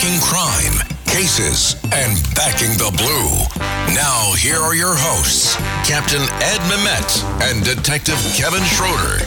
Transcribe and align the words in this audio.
breaking 0.00 0.20
crime, 0.20 0.88
cases, 1.04 1.74
and 1.92 2.16
backing 2.34 2.70
the 2.78 2.90
blue. 2.96 3.94
Now, 3.94 4.32
here 4.34 4.56
are 4.56 4.74
your 4.74 4.94
hosts, 4.94 5.56
Captain 5.86 6.22
Ed 6.22 6.60
Mamet 6.70 7.22
and 7.42 7.62
Detective 7.62 8.16
Kevin 8.34 8.62
Schroeder. 8.62 9.26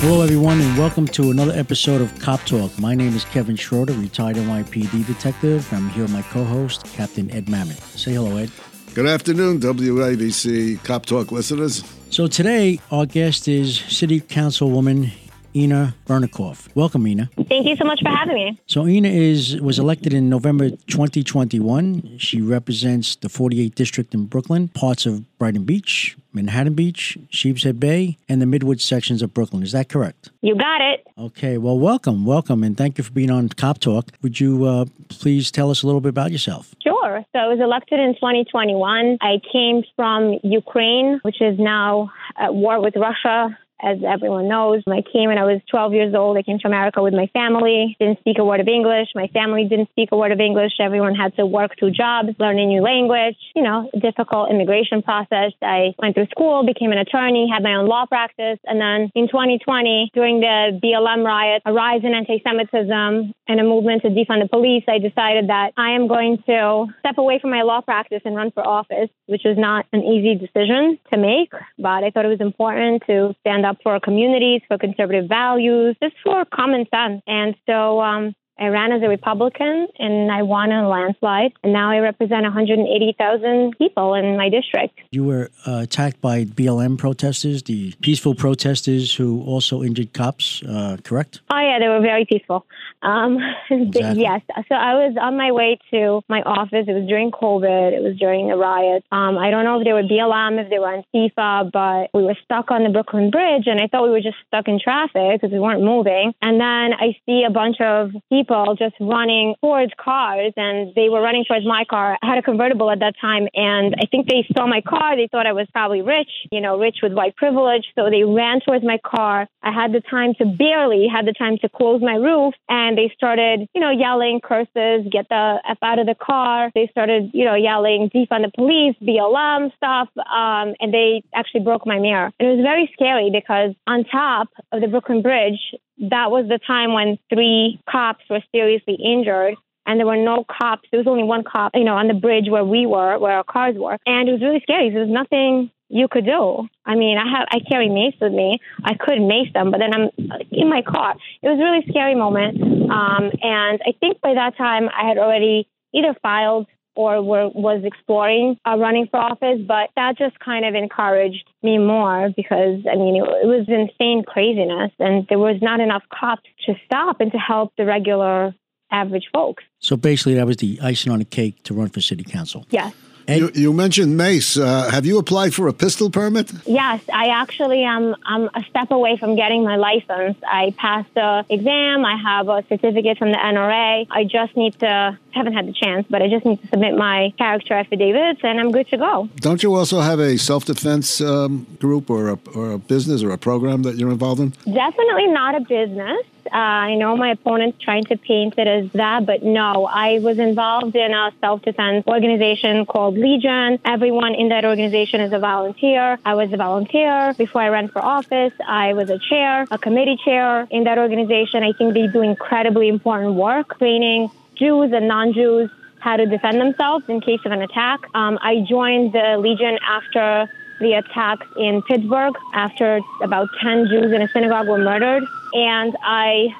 Hello, 0.00 0.22
everyone, 0.22 0.60
and 0.60 0.76
welcome 0.76 1.06
to 1.06 1.30
another 1.30 1.52
episode 1.52 2.00
of 2.00 2.18
Cop 2.18 2.40
Talk. 2.46 2.76
My 2.80 2.96
name 2.96 3.14
is 3.14 3.24
Kevin 3.26 3.54
Schroeder, 3.54 3.92
retired 3.92 4.36
NYPD 4.36 5.06
detective. 5.06 5.72
I'm 5.72 5.88
here 5.90 6.02
with 6.02 6.12
my 6.12 6.22
co-host, 6.22 6.84
Captain 6.86 7.30
Ed 7.30 7.46
Mamet. 7.46 7.80
Say 7.96 8.14
hello, 8.14 8.38
Ed. 8.38 8.50
Good 8.94 9.06
afternoon, 9.06 9.60
WABC 9.60 10.82
Cop 10.82 11.06
Talk 11.06 11.30
listeners. 11.30 11.84
So 12.10 12.26
today, 12.26 12.80
our 12.90 13.06
guest 13.06 13.46
is 13.46 13.78
City 13.78 14.20
Councilwoman 14.20 15.12
Inna 15.54 15.94
Vernikov. 16.06 16.68
Welcome, 16.74 17.06
Inna. 17.06 17.30
Thank 17.48 17.66
you 17.66 17.76
so 17.76 17.84
much 17.84 18.00
for 18.02 18.10
having 18.10 18.34
me. 18.34 18.60
So 18.66 18.86
Inna 18.86 19.08
is 19.08 19.60
was 19.60 19.78
elected 19.78 20.12
in 20.12 20.28
November 20.28 20.70
2021. 20.70 22.18
She 22.18 22.40
represents 22.40 23.16
the 23.16 23.28
48th 23.28 23.74
district 23.74 24.14
in 24.14 24.26
Brooklyn, 24.26 24.68
parts 24.68 25.06
of 25.06 25.24
Brighton 25.38 25.64
Beach, 25.64 26.16
Manhattan 26.32 26.74
Beach, 26.74 27.16
Sheepshead 27.30 27.80
Bay, 27.80 28.18
and 28.28 28.42
the 28.42 28.46
Midwood 28.46 28.80
sections 28.80 29.22
of 29.22 29.32
Brooklyn. 29.32 29.62
Is 29.62 29.72
that 29.72 29.88
correct? 29.88 30.30
You 30.42 30.56
got 30.56 30.80
it. 30.80 31.06
Okay. 31.16 31.58
Well, 31.58 31.78
welcome, 31.78 32.24
welcome, 32.24 32.62
and 32.62 32.76
thank 32.76 32.98
you 32.98 33.04
for 33.04 33.12
being 33.12 33.30
on 33.30 33.48
Cop 33.48 33.78
Talk. 33.78 34.12
Would 34.22 34.40
you 34.40 34.64
uh, 34.64 34.84
please 35.08 35.50
tell 35.50 35.70
us 35.70 35.82
a 35.82 35.86
little 35.86 36.00
bit 36.00 36.10
about 36.10 36.30
yourself? 36.30 36.74
Sure. 36.82 37.24
So 37.32 37.38
I 37.38 37.46
was 37.46 37.58
elected 37.60 37.98
in 37.98 38.14
2021. 38.14 39.18
I 39.20 39.40
came 39.50 39.82
from 39.96 40.38
Ukraine, 40.42 41.20
which 41.22 41.40
is 41.40 41.58
now 41.58 42.12
at 42.36 42.54
war 42.54 42.80
with 42.80 42.94
Russia 42.96 43.56
as 43.82 43.98
everyone 44.06 44.48
knows. 44.48 44.82
I 44.88 45.02
came 45.02 45.28
when 45.28 45.38
I 45.38 45.44
was 45.44 45.60
12 45.70 45.92
years 45.92 46.14
old. 46.14 46.36
I 46.36 46.42
came 46.42 46.58
to 46.58 46.66
America 46.66 47.02
with 47.02 47.14
my 47.14 47.26
family. 47.32 47.96
Didn't 47.98 48.20
speak 48.20 48.38
a 48.38 48.44
word 48.44 48.60
of 48.60 48.68
English. 48.68 49.08
My 49.14 49.28
family 49.28 49.64
didn't 49.68 49.90
speak 49.90 50.10
a 50.12 50.16
word 50.16 50.32
of 50.32 50.40
English. 50.40 50.72
Everyone 50.80 51.14
had 51.14 51.34
to 51.36 51.46
work 51.46 51.72
two 51.78 51.90
jobs, 51.90 52.30
learn 52.38 52.58
a 52.58 52.66
new 52.66 52.82
language. 52.82 53.36
You 53.54 53.62
know, 53.62 53.90
difficult 54.00 54.50
immigration 54.50 55.02
process. 55.02 55.52
I 55.62 55.94
went 55.98 56.14
through 56.14 56.26
school, 56.26 56.66
became 56.66 56.92
an 56.92 56.98
attorney, 56.98 57.48
had 57.52 57.62
my 57.62 57.74
own 57.74 57.86
law 57.86 58.06
practice, 58.06 58.58
and 58.64 58.80
then 58.80 59.10
in 59.14 59.28
2020, 59.28 60.10
during 60.14 60.40
the 60.40 60.78
BLM 60.82 61.24
riot, 61.24 61.62
a 61.64 61.72
rise 61.72 62.00
in 62.04 62.14
anti-Semitism, 62.14 63.34
and 63.48 63.60
a 63.60 63.64
movement 63.64 64.02
to 64.02 64.08
defund 64.08 64.42
the 64.42 64.48
police, 64.48 64.84
I 64.86 64.98
decided 64.98 65.48
that 65.48 65.72
I 65.76 65.92
am 65.92 66.06
going 66.06 66.42
to 66.46 66.86
step 67.00 67.16
away 67.18 67.38
from 67.40 67.50
my 67.50 67.62
law 67.62 67.80
practice 67.80 68.20
and 68.24 68.36
run 68.36 68.50
for 68.50 68.66
office, 68.66 69.08
which 69.26 69.42
was 69.44 69.56
not 69.56 69.86
an 69.92 70.02
easy 70.02 70.34
decision 70.34 70.98
to 71.10 71.16
make, 71.16 71.50
but 71.78 72.04
I 72.04 72.10
thought 72.10 72.26
it 72.26 72.28
was 72.28 72.40
important 72.40 73.02
to 73.06 73.34
stand 73.40 73.64
up 73.64 73.67
for 73.82 73.92
our 73.92 74.00
communities, 74.00 74.62
for 74.68 74.78
conservative 74.78 75.28
values, 75.28 75.96
just 76.02 76.16
for 76.24 76.44
common 76.44 76.86
sense. 76.94 77.22
And 77.26 77.54
so 77.66 78.00
um, 78.00 78.34
I 78.58 78.68
ran 78.68 78.92
as 78.92 79.02
a 79.02 79.08
Republican 79.08 79.88
and 79.98 80.30
I 80.30 80.42
won 80.42 80.72
a 80.72 80.88
landslide. 80.88 81.52
And 81.62 81.72
now 81.72 81.90
I 81.90 81.98
represent 81.98 82.42
180,000 82.42 83.78
people 83.78 84.14
in 84.14 84.36
my 84.36 84.48
district. 84.48 84.98
You 85.10 85.24
were 85.24 85.50
uh, 85.66 85.80
attacked 85.82 86.20
by 86.20 86.44
BLM 86.44 86.98
protesters, 86.98 87.62
the 87.62 87.92
peaceful 88.02 88.34
protesters 88.34 89.14
who 89.14 89.42
also 89.44 89.82
injured 89.82 90.12
cops, 90.12 90.62
uh, 90.62 90.96
correct? 91.04 91.40
Oh, 91.50 91.58
yeah, 91.58 91.78
they 91.78 91.88
were 91.88 92.00
very 92.00 92.24
peaceful. 92.24 92.66
Um, 93.02 93.38
Exactly. 93.70 94.22
yes. 94.22 94.42
So 94.68 94.74
I 94.74 94.94
was 94.94 95.16
on 95.20 95.36
my 95.36 95.52
way 95.52 95.78
to 95.90 96.22
my 96.28 96.42
office. 96.42 96.86
It 96.88 96.92
was 96.92 97.06
during 97.06 97.30
COVID. 97.30 97.92
It 97.92 98.02
was 98.02 98.16
during 98.18 98.48
the 98.48 98.56
riot. 98.56 99.04
Um, 99.12 99.38
I 99.38 99.50
don't 99.50 99.64
know 99.64 99.78
if 99.78 99.84
they 99.84 99.92
were 99.92 100.02
BLM, 100.02 100.62
if 100.62 100.70
they 100.70 100.78
were 100.78 101.02
Antifa, 101.02 101.70
but 101.70 102.10
we 102.16 102.24
were 102.24 102.36
stuck 102.44 102.70
on 102.70 102.82
the 102.84 102.90
Brooklyn 102.90 103.30
Bridge, 103.30 103.66
and 103.66 103.80
I 103.80 103.86
thought 103.86 104.04
we 104.04 104.10
were 104.10 104.20
just 104.20 104.36
stuck 104.46 104.68
in 104.68 104.80
traffic 104.82 105.40
because 105.40 105.52
we 105.52 105.58
weren't 105.58 105.82
moving. 105.82 106.34
And 106.42 106.60
then 106.60 106.94
I 106.94 107.16
see 107.26 107.44
a 107.46 107.50
bunch 107.50 107.80
of 107.80 108.10
people 108.30 108.47
just 108.78 108.94
running 109.00 109.54
towards 109.60 109.92
cars, 109.98 110.52
and 110.56 110.94
they 110.94 111.08
were 111.08 111.20
running 111.20 111.44
towards 111.44 111.66
my 111.66 111.84
car. 111.88 112.18
I 112.22 112.26
had 112.26 112.38
a 112.38 112.42
convertible 112.42 112.90
at 112.90 113.00
that 113.00 113.14
time, 113.20 113.48
and 113.54 113.94
I 113.98 114.06
think 114.10 114.28
they 114.28 114.46
saw 114.56 114.66
my 114.66 114.80
car. 114.80 115.16
They 115.16 115.28
thought 115.30 115.46
I 115.46 115.52
was 115.52 115.66
probably 115.72 116.02
rich, 116.02 116.30
you 116.50 116.60
know, 116.60 116.78
rich 116.78 116.98
with 117.02 117.12
white 117.12 117.36
privilege. 117.36 117.84
So 117.94 118.10
they 118.10 118.24
ran 118.24 118.60
towards 118.60 118.84
my 118.84 118.98
car. 119.04 119.46
I 119.62 119.72
had 119.72 119.92
the 119.92 120.00
time 120.00 120.34
to 120.38 120.44
barely 120.44 121.06
had 121.08 121.26
the 121.26 121.32
time 121.32 121.58
to 121.62 121.68
close 121.68 122.00
my 122.02 122.14
roof, 122.14 122.54
and 122.68 122.96
they 122.96 123.12
started, 123.14 123.68
you 123.74 123.80
know, 123.80 123.90
yelling 123.90 124.40
curses, 124.42 125.06
get 125.10 125.28
the 125.28 125.60
F 125.68 125.78
out 125.82 125.98
of 125.98 126.06
the 126.06 126.14
car. 126.14 126.70
They 126.74 126.88
started, 126.90 127.30
you 127.34 127.44
know, 127.44 127.54
yelling 127.54 128.10
defund 128.14 128.44
the 128.44 128.52
police, 128.54 128.96
BLM 129.02 129.74
stuff, 129.76 130.08
um, 130.16 130.74
and 130.80 130.92
they 130.92 131.22
actually 131.34 131.60
broke 131.60 131.86
my 131.86 131.98
mirror. 131.98 132.32
And 132.38 132.48
it 132.48 132.56
was 132.56 132.62
very 132.62 132.90
scary 132.92 133.30
because 133.32 133.74
on 133.86 134.04
top 134.04 134.48
of 134.72 134.80
the 134.80 134.88
Brooklyn 134.88 135.22
Bridge, 135.22 135.60
that 135.98 136.30
was 136.30 136.46
the 136.48 136.58
time 136.66 136.92
when 136.92 137.18
three 137.32 137.80
cops 137.88 138.24
were 138.30 138.42
seriously 138.52 138.94
injured. 138.94 139.54
And 139.86 139.98
there 139.98 140.06
were 140.06 140.18
no 140.18 140.44
cops. 140.44 140.86
There 140.90 140.98
was 140.98 141.06
only 141.06 141.24
one 141.24 141.44
cop, 141.44 141.72
you 141.74 141.82
know, 141.84 141.96
on 141.96 142.08
the 142.08 142.14
bridge 142.14 142.44
where 142.50 142.64
we 142.64 142.84
were, 142.84 143.18
where 143.18 143.32
our 143.32 143.44
cars 143.44 143.74
were. 143.78 143.96
And 144.04 144.28
it 144.28 144.32
was 144.32 144.42
really 144.42 144.60
scary. 144.60 144.90
There 144.90 145.00
was 145.00 145.08
nothing 145.08 145.70
you 145.88 146.08
could 146.08 146.26
do. 146.26 146.68
I 146.84 146.94
mean, 146.94 147.16
I 147.16 147.24
have 147.38 147.48
I 147.50 147.60
carry 147.60 147.88
mace 147.88 148.14
with 148.20 148.32
me. 148.32 148.58
I 148.84 148.94
could 148.94 149.20
mace 149.20 149.50
them, 149.54 149.70
but 149.70 149.78
then 149.78 149.94
I'm 149.94 150.10
in 150.50 150.68
my 150.68 150.82
car. 150.82 151.16
It 151.42 151.48
was 151.48 151.58
a 151.58 151.64
really 151.64 151.86
scary 151.88 152.14
moment. 152.14 152.60
Um, 152.60 153.30
and 153.40 153.80
I 153.86 153.92
think 153.98 154.20
by 154.20 154.34
that 154.34 154.58
time 154.58 154.88
I 154.88 155.08
had 155.08 155.16
already 155.16 155.66
either 155.94 156.14
filed 156.22 156.66
or 156.98 157.22
were, 157.22 157.48
was 157.50 157.84
exploring 157.84 158.56
uh, 158.66 158.76
running 158.76 159.06
for 159.08 159.18
office, 159.20 159.60
but 159.68 159.90
that 159.94 160.18
just 160.18 160.36
kind 160.40 160.64
of 160.64 160.74
encouraged 160.74 161.48
me 161.62 161.78
more 161.78 162.30
because 162.36 162.80
I 162.90 162.96
mean 162.96 163.14
it, 163.14 163.22
it 163.22 163.46
was 163.46 163.66
insane 163.68 164.24
craziness, 164.26 164.90
and 164.98 165.24
there 165.28 165.38
was 165.38 165.62
not 165.62 165.78
enough 165.78 166.02
cops 166.12 166.50
to 166.66 166.74
stop 166.84 167.20
and 167.20 167.30
to 167.30 167.38
help 167.38 167.72
the 167.78 167.84
regular 167.84 168.52
average 168.90 169.28
folks. 169.32 169.62
So 169.78 169.96
basically, 169.96 170.34
that 170.34 170.46
was 170.46 170.56
the 170.56 170.80
icing 170.82 171.12
on 171.12 171.20
the 171.20 171.24
cake 171.24 171.62
to 171.64 171.74
run 171.74 171.88
for 171.88 172.00
city 172.00 172.24
council. 172.24 172.66
Yes. 172.70 172.92
Ed? 172.92 173.07
You, 173.28 173.50
you 173.54 173.72
mentioned 173.74 174.16
mace. 174.16 174.56
Uh, 174.56 174.88
have 174.90 175.04
you 175.04 175.18
applied 175.18 175.52
for 175.52 175.68
a 175.68 175.72
pistol 175.74 176.08
permit? 176.08 176.50
Yes, 176.66 177.02
I 177.12 177.28
actually 177.28 177.84
am. 177.84 178.16
I'm 178.24 178.48
a 178.54 178.64
step 178.70 178.90
away 178.90 179.18
from 179.18 179.36
getting 179.36 179.64
my 179.64 179.76
license. 179.76 180.38
I 180.46 180.74
passed 180.78 181.12
the 181.14 181.44
exam. 181.50 182.06
I 182.06 182.16
have 182.16 182.48
a 182.48 182.64
certificate 182.68 183.18
from 183.18 183.32
the 183.32 183.36
NRA. 183.36 184.06
I 184.10 184.24
just 184.24 184.56
need 184.56 184.78
to. 184.80 185.18
Haven't 185.32 185.52
had 185.52 185.68
the 185.68 185.72
chance, 185.72 186.06
but 186.10 186.20
I 186.22 186.28
just 186.28 186.44
need 186.44 186.60
to 186.62 186.68
submit 186.68 186.96
my 186.96 187.32
character 187.38 187.74
affidavits, 187.74 188.40
and 188.42 188.58
I'm 188.58 188.72
good 188.72 188.88
to 188.88 188.96
go. 188.96 189.28
Don't 189.36 189.62
you 189.62 189.74
also 189.74 190.00
have 190.00 190.18
a 190.18 190.36
self 190.38 190.64
defense 190.64 191.20
um, 191.20 191.66
group 191.78 192.10
or 192.10 192.30
a, 192.30 192.38
or 192.54 192.72
a 192.72 192.78
business 192.78 193.22
or 193.22 193.30
a 193.30 193.38
program 193.38 193.82
that 193.82 193.96
you're 193.96 194.10
involved 194.10 194.40
in? 194.40 194.50
Definitely 194.64 195.26
not 195.28 195.54
a 195.54 195.60
business. 195.60 196.26
Uh, 196.52 196.56
I 196.56 196.94
know 196.94 197.16
my 197.16 197.30
opponent's 197.30 197.82
trying 197.82 198.04
to 198.06 198.16
paint 198.16 198.54
it 198.58 198.66
as 198.66 198.90
that, 198.92 199.26
but 199.26 199.42
no, 199.42 199.86
I 199.86 200.18
was 200.20 200.38
involved 200.38 200.96
in 200.96 201.12
a 201.12 201.32
self 201.40 201.62
defense 201.62 202.06
organization 202.06 202.86
called 202.86 203.16
Legion. 203.16 203.78
Everyone 203.84 204.34
in 204.34 204.48
that 204.48 204.64
organization 204.64 205.20
is 205.20 205.32
a 205.32 205.38
volunteer. 205.38 206.18
I 206.24 206.34
was 206.34 206.52
a 206.52 206.56
volunteer 206.56 207.34
before 207.34 207.62
I 207.62 207.68
ran 207.68 207.88
for 207.88 208.04
office. 208.04 208.52
I 208.66 208.94
was 208.94 209.10
a 209.10 209.18
chair, 209.18 209.66
a 209.70 209.78
committee 209.78 210.18
chair 210.24 210.66
in 210.70 210.84
that 210.84 210.98
organization. 210.98 211.62
I 211.62 211.72
think 211.72 211.94
they 211.94 212.06
do 212.08 212.22
incredibly 212.22 212.88
important 212.88 213.34
work 213.34 213.78
training 213.78 214.30
Jews 214.54 214.92
and 214.92 215.08
non 215.08 215.32
Jews 215.32 215.70
how 216.00 216.16
to 216.16 216.26
defend 216.26 216.60
themselves 216.60 217.04
in 217.08 217.20
case 217.20 217.40
of 217.44 217.52
an 217.52 217.62
attack. 217.62 218.00
Um, 218.14 218.38
I 218.40 218.64
joined 218.68 219.12
the 219.12 219.36
Legion 219.38 219.78
after 219.82 220.50
the 220.80 220.94
attacks 220.94 221.46
in 221.56 221.82
Pittsburgh, 221.82 222.34
after 222.54 223.00
about 223.22 223.48
10 223.60 223.88
Jews 223.88 224.12
in 224.12 224.22
a 224.22 224.28
synagogue 224.28 224.68
were 224.68 224.78
murdered. 224.78 225.24
And 225.54 225.96
I 226.02 226.54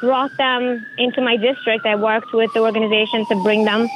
brought 0.00 0.36
them 0.38 0.84
into 0.98 1.20
my 1.20 1.36
district. 1.36 1.86
I 1.86 1.96
worked 1.96 2.32
with 2.32 2.52
the 2.54 2.60
organization 2.60 3.26
to 3.26 3.42
bring 3.42 3.64
them 3.64 3.88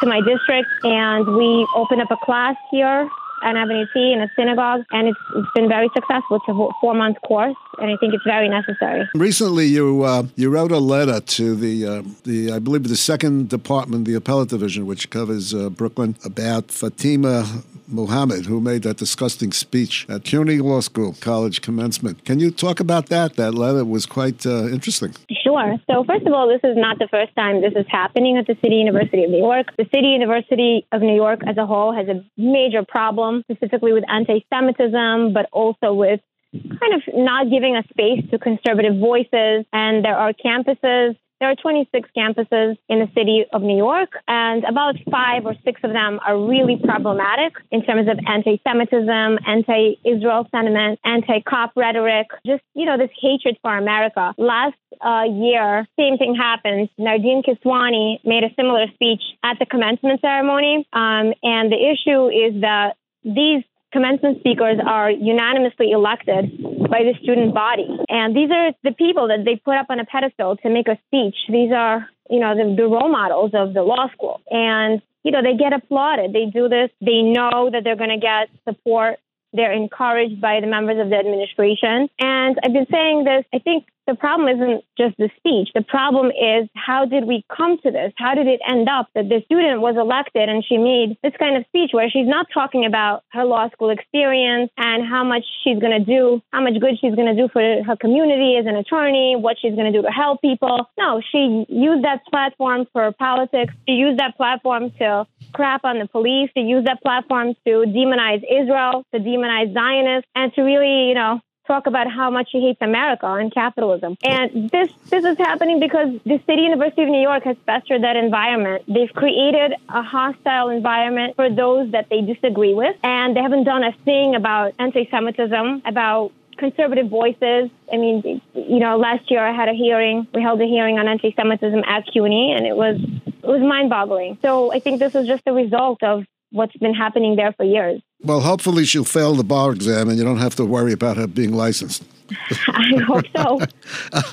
to 0.00 0.06
my 0.06 0.20
district. 0.20 0.68
And 0.82 1.36
we 1.36 1.66
opened 1.74 2.02
up 2.02 2.10
a 2.10 2.16
class 2.16 2.56
here 2.70 3.08
Avenue 3.42 3.86
T 3.92 4.12
in 4.12 4.20
a 4.20 4.30
synagogue. 4.36 4.84
And 4.90 5.08
it's, 5.08 5.18
it's 5.36 5.48
been 5.54 5.68
very 5.68 5.88
successful. 5.94 6.36
It's 6.36 6.48
a 6.48 6.54
four 6.80 6.94
month 6.94 7.18
course. 7.26 7.56
And 7.78 7.90
I 7.90 7.96
think 7.96 8.14
it's 8.14 8.24
very 8.24 8.48
necessary. 8.48 9.08
Recently, 9.14 9.66
you 9.66 10.02
uh, 10.02 10.24
you 10.36 10.50
wrote 10.50 10.72
a 10.72 10.78
letter 10.78 11.20
to 11.20 11.54
the 11.54 11.86
uh, 11.86 12.02
the 12.24 12.52
I 12.52 12.58
believe 12.58 12.88
the 12.88 12.96
second 12.96 13.48
department, 13.48 14.04
the 14.04 14.14
appellate 14.14 14.50
division, 14.50 14.86
which 14.86 15.10
covers 15.10 15.54
uh, 15.54 15.70
Brooklyn, 15.70 16.16
about 16.24 16.70
Fatima 16.70 17.44
Mohammed, 17.92 18.46
who 18.46 18.60
made 18.60 18.82
that 18.82 18.96
disgusting 18.96 19.52
speech 19.52 20.06
at 20.08 20.24
CUNY 20.24 20.58
Law 20.58 20.80
School 20.80 21.14
college 21.20 21.60
commencement. 21.60 22.24
Can 22.24 22.40
you 22.40 22.50
talk 22.50 22.80
about 22.80 23.06
that? 23.06 23.36
That 23.36 23.54
letter 23.54 23.84
was 23.84 24.06
quite 24.06 24.46
uh, 24.46 24.68
interesting. 24.68 25.14
Sure. 25.42 25.76
So, 25.90 26.04
first 26.04 26.26
of 26.26 26.32
all, 26.32 26.48
this 26.48 26.60
is 26.64 26.76
not 26.76 26.98
the 26.98 27.08
first 27.08 27.34
time 27.36 27.60
this 27.60 27.74
is 27.76 27.86
happening 27.88 28.38
at 28.38 28.46
the 28.46 28.56
City 28.62 28.76
University 28.76 29.24
of 29.24 29.30
New 29.30 29.38
York. 29.38 29.66
The 29.76 29.88
City 29.94 30.08
University 30.08 30.86
of 30.92 31.02
New 31.02 31.14
York 31.14 31.40
as 31.46 31.56
a 31.56 31.66
whole 31.66 31.92
has 31.92 32.08
a 32.08 32.24
major 32.36 32.82
problem, 32.84 33.31
specifically 33.40 33.92
with 33.92 34.04
anti 34.08 34.44
Semitism, 34.52 35.32
but 35.32 35.48
also 35.52 35.94
with 35.94 36.20
kind 36.52 36.94
of 36.94 37.02
not 37.14 37.50
giving 37.50 37.76
a 37.76 37.82
space 37.88 38.22
to 38.30 38.38
conservative 38.38 38.98
voices. 38.98 39.64
And 39.72 40.04
there 40.04 40.16
are 40.16 40.32
campuses 40.32 41.16
There 41.42 41.50
are 41.50 41.56
26 41.56 42.08
campuses 42.16 42.76
in 42.88 43.00
the 43.00 43.08
city 43.16 43.44
of 43.52 43.62
New 43.62 43.76
York, 43.76 44.10
and 44.28 44.62
about 44.62 44.94
five 45.10 45.44
or 45.44 45.56
six 45.64 45.80
of 45.82 45.90
them 45.90 46.20
are 46.24 46.38
really 46.38 46.76
problematic 46.76 47.54
in 47.72 47.82
terms 47.82 48.06
of 48.08 48.16
anti-Semitism, 48.28 49.38
anti-Israel 49.44 50.46
sentiment, 50.52 51.00
anti-cop 51.04 51.72
rhetoric, 51.74 52.28
just, 52.46 52.62
you 52.74 52.86
know, 52.86 52.96
this 52.96 53.10
hatred 53.20 53.58
for 53.60 53.76
America. 53.76 54.32
Last 54.38 54.78
uh, 55.00 55.24
year, 55.24 55.84
same 55.98 56.16
thing 56.16 56.36
happened. 56.36 56.88
Nerdeen 56.96 57.42
Kiswani 57.44 58.20
made 58.24 58.44
a 58.44 58.54
similar 58.54 58.86
speech 58.94 59.22
at 59.42 59.58
the 59.58 59.66
commencement 59.66 60.20
ceremony, 60.20 60.86
um, 60.92 61.34
and 61.42 61.72
the 61.72 61.90
issue 61.90 62.28
is 62.28 62.60
that 62.60 62.94
these 63.24 63.64
commencement 63.92 64.40
speakers 64.40 64.78
are 64.84 65.10
unanimously 65.10 65.90
elected 65.92 66.50
by 66.90 67.04
the 67.04 67.14
student 67.22 67.54
body. 67.54 67.86
And 68.08 68.34
these 68.34 68.50
are 68.50 68.72
the 68.82 68.92
people 68.92 69.28
that 69.28 69.44
they 69.44 69.56
put 69.56 69.76
up 69.76 69.86
on 69.90 70.00
a 70.00 70.04
pedestal 70.04 70.56
to 70.56 70.70
make 70.70 70.88
a 70.88 70.98
speech. 71.06 71.36
These 71.48 71.72
are, 71.72 72.08
you 72.30 72.40
know, 72.40 72.56
the, 72.56 72.74
the 72.74 72.84
role 72.88 73.10
models 73.10 73.52
of 73.54 73.74
the 73.74 73.82
law 73.82 74.08
school. 74.14 74.40
And, 74.50 75.02
you 75.22 75.30
know, 75.30 75.42
they 75.42 75.56
get 75.56 75.72
applauded. 75.72 76.32
They 76.32 76.46
do 76.46 76.68
this. 76.68 76.90
They 77.00 77.22
know 77.22 77.70
that 77.70 77.84
they're 77.84 77.96
going 77.96 78.10
to 78.10 78.18
get 78.18 78.48
support. 78.64 79.18
They're 79.52 79.72
encouraged 79.72 80.40
by 80.40 80.60
the 80.60 80.66
members 80.66 80.98
of 80.98 81.10
the 81.10 81.16
administration. 81.16 82.08
And 82.18 82.58
I've 82.64 82.72
been 82.72 82.88
saying 82.90 83.24
this, 83.24 83.44
I 83.52 83.58
think 83.58 83.84
the 84.06 84.14
problem 84.14 84.48
isn't 84.48 84.84
just 84.98 85.16
the 85.18 85.30
speech. 85.36 85.68
The 85.74 85.82
problem 85.82 86.26
is 86.26 86.68
how 86.74 87.04
did 87.04 87.24
we 87.24 87.44
come 87.54 87.78
to 87.82 87.90
this? 87.90 88.12
How 88.16 88.34
did 88.34 88.46
it 88.46 88.60
end 88.68 88.88
up 88.88 89.08
that 89.14 89.28
the 89.28 89.42
student 89.44 89.80
was 89.80 89.96
elected 89.96 90.48
and 90.48 90.64
she 90.64 90.76
made 90.78 91.16
this 91.22 91.32
kind 91.38 91.56
of 91.56 91.64
speech 91.66 91.90
where 91.92 92.10
she's 92.10 92.26
not 92.26 92.46
talking 92.52 92.84
about 92.84 93.22
her 93.32 93.44
law 93.44 93.68
school 93.70 93.90
experience 93.90 94.70
and 94.76 95.06
how 95.06 95.24
much 95.24 95.44
she's 95.62 95.78
going 95.78 95.96
to 95.96 96.04
do, 96.04 96.42
how 96.52 96.62
much 96.62 96.80
good 96.80 96.98
she's 97.00 97.14
going 97.14 97.34
to 97.34 97.40
do 97.40 97.48
for 97.52 97.62
her 97.62 97.96
community 97.96 98.56
as 98.56 98.66
an 98.66 98.76
attorney, 98.76 99.36
what 99.36 99.56
she's 99.60 99.74
going 99.74 99.92
to 99.92 99.96
do 99.96 100.02
to 100.02 100.10
help 100.10 100.40
people. 100.40 100.90
No, 100.98 101.20
she 101.30 101.64
used 101.68 102.04
that 102.04 102.24
platform 102.26 102.86
for 102.92 103.12
politics. 103.12 103.74
She 103.88 103.94
used 103.94 104.18
that 104.18 104.36
platform 104.36 104.90
to 104.98 105.26
crap 105.52 105.84
on 105.84 105.98
the 105.98 106.08
police, 106.08 106.50
to 106.54 106.60
use 106.60 106.84
that 106.84 107.02
platform 107.02 107.54
to 107.66 107.70
demonize 107.86 108.42
Israel, 108.42 109.04
to 109.14 109.20
demonize 109.20 109.72
Zionists, 109.72 110.28
and 110.34 110.52
to 110.54 110.62
really, 110.62 111.08
you 111.08 111.14
know, 111.14 111.40
talk 111.66 111.86
about 111.86 112.10
how 112.10 112.30
much 112.30 112.48
he 112.52 112.60
hates 112.60 112.80
America 112.80 113.26
and 113.26 113.52
capitalism. 113.52 114.16
And 114.24 114.70
this 114.70 114.90
this 115.10 115.24
is 115.24 115.38
happening 115.38 115.80
because 115.80 116.08
the 116.24 116.40
City 116.46 116.62
University 116.62 117.02
of 117.02 117.08
New 117.08 117.20
York 117.20 117.44
has 117.44 117.56
fostered 117.66 118.02
that 118.02 118.16
environment. 118.16 118.84
They've 118.88 119.12
created 119.12 119.74
a 119.88 120.02
hostile 120.02 120.68
environment 120.70 121.36
for 121.36 121.48
those 121.50 121.92
that 121.92 122.08
they 122.08 122.20
disagree 122.22 122.74
with, 122.74 122.96
and 123.02 123.36
they 123.36 123.40
haven't 123.40 123.64
done 123.64 123.84
a 123.84 123.92
thing 124.04 124.34
about 124.34 124.74
anti-Semitism, 124.78 125.82
about 125.84 126.32
conservative 126.56 127.08
voices. 127.08 127.70
I 127.92 127.96
mean, 127.96 128.40
you 128.54 128.78
know, 128.78 128.96
last 128.98 129.30
year 129.30 129.44
I 129.44 129.52
had 129.52 129.68
a 129.68 129.72
hearing. 129.74 130.26
We 130.34 130.42
held 130.42 130.60
a 130.60 130.66
hearing 130.66 130.98
on 130.98 131.08
anti-Semitism 131.08 131.82
at 131.86 132.06
CUNY, 132.12 132.52
and 132.52 132.66
it 132.66 132.76
was 132.76 133.00
it 133.26 133.46
was 133.46 133.60
mind-boggling. 133.60 134.38
So 134.42 134.72
I 134.72 134.78
think 134.78 135.00
this 135.00 135.14
is 135.14 135.26
just 135.26 135.42
a 135.46 135.52
result 135.52 136.02
of 136.02 136.24
what's 136.52 136.76
been 136.76 136.94
happening 136.94 137.36
there 137.36 137.52
for 137.52 137.64
years. 137.64 138.00
Well, 138.22 138.40
hopefully 138.40 138.84
she'll 138.84 139.04
fail 139.04 139.34
the 139.34 139.44
bar 139.44 139.72
exam 139.72 140.08
and 140.08 140.18
you 140.18 140.24
don't 140.24 140.38
have 140.38 140.54
to 140.56 140.64
worry 140.64 140.92
about 140.92 141.16
her 141.16 141.26
being 141.26 141.52
licensed. 141.52 142.04
I 142.68 143.02
hope 143.06 143.24
so. 143.36 143.60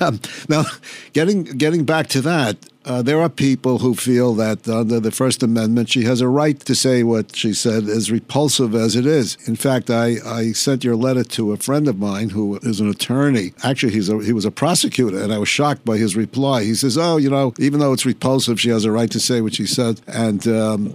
um, 0.00 0.20
now, 0.48 0.64
getting 1.12 1.44
getting 1.44 1.84
back 1.84 2.06
to 2.08 2.20
that, 2.22 2.56
uh, 2.84 3.02
there 3.02 3.20
are 3.20 3.28
people 3.28 3.78
who 3.78 3.94
feel 3.94 4.34
that 4.34 4.66
under 4.66 5.00
the 5.00 5.10
First 5.10 5.42
Amendment, 5.42 5.90
she 5.90 6.04
has 6.04 6.20
a 6.20 6.28
right 6.28 6.58
to 6.60 6.74
say 6.74 7.02
what 7.02 7.36
she 7.36 7.52
said, 7.52 7.84
as 7.84 8.10
repulsive 8.10 8.74
as 8.74 8.96
it 8.96 9.04
is. 9.04 9.36
In 9.46 9.56
fact, 9.56 9.90
I, 9.90 10.16
I 10.24 10.52
sent 10.52 10.82
your 10.82 10.96
letter 10.96 11.24
to 11.24 11.52
a 11.52 11.56
friend 11.56 11.88
of 11.88 11.98
mine 11.98 12.30
who 12.30 12.58
is 12.62 12.80
an 12.80 12.88
attorney. 12.88 13.52
Actually, 13.62 13.92
he's 13.92 14.08
a, 14.08 14.22
he 14.22 14.32
was 14.32 14.44
a 14.44 14.50
prosecutor, 14.50 15.20
and 15.22 15.32
I 15.32 15.38
was 15.38 15.48
shocked 15.48 15.84
by 15.84 15.98
his 15.98 16.16
reply. 16.16 16.64
He 16.64 16.74
says, 16.74 16.96
"Oh, 16.96 17.18
you 17.18 17.28
know, 17.28 17.52
even 17.58 17.80
though 17.80 17.92
it's 17.92 18.06
repulsive, 18.06 18.60
she 18.60 18.70
has 18.70 18.84
a 18.84 18.92
right 18.92 19.10
to 19.10 19.20
say 19.20 19.40
what 19.40 19.54
she 19.54 19.66
said." 19.66 20.00
And 20.06 20.46
um, 20.48 20.94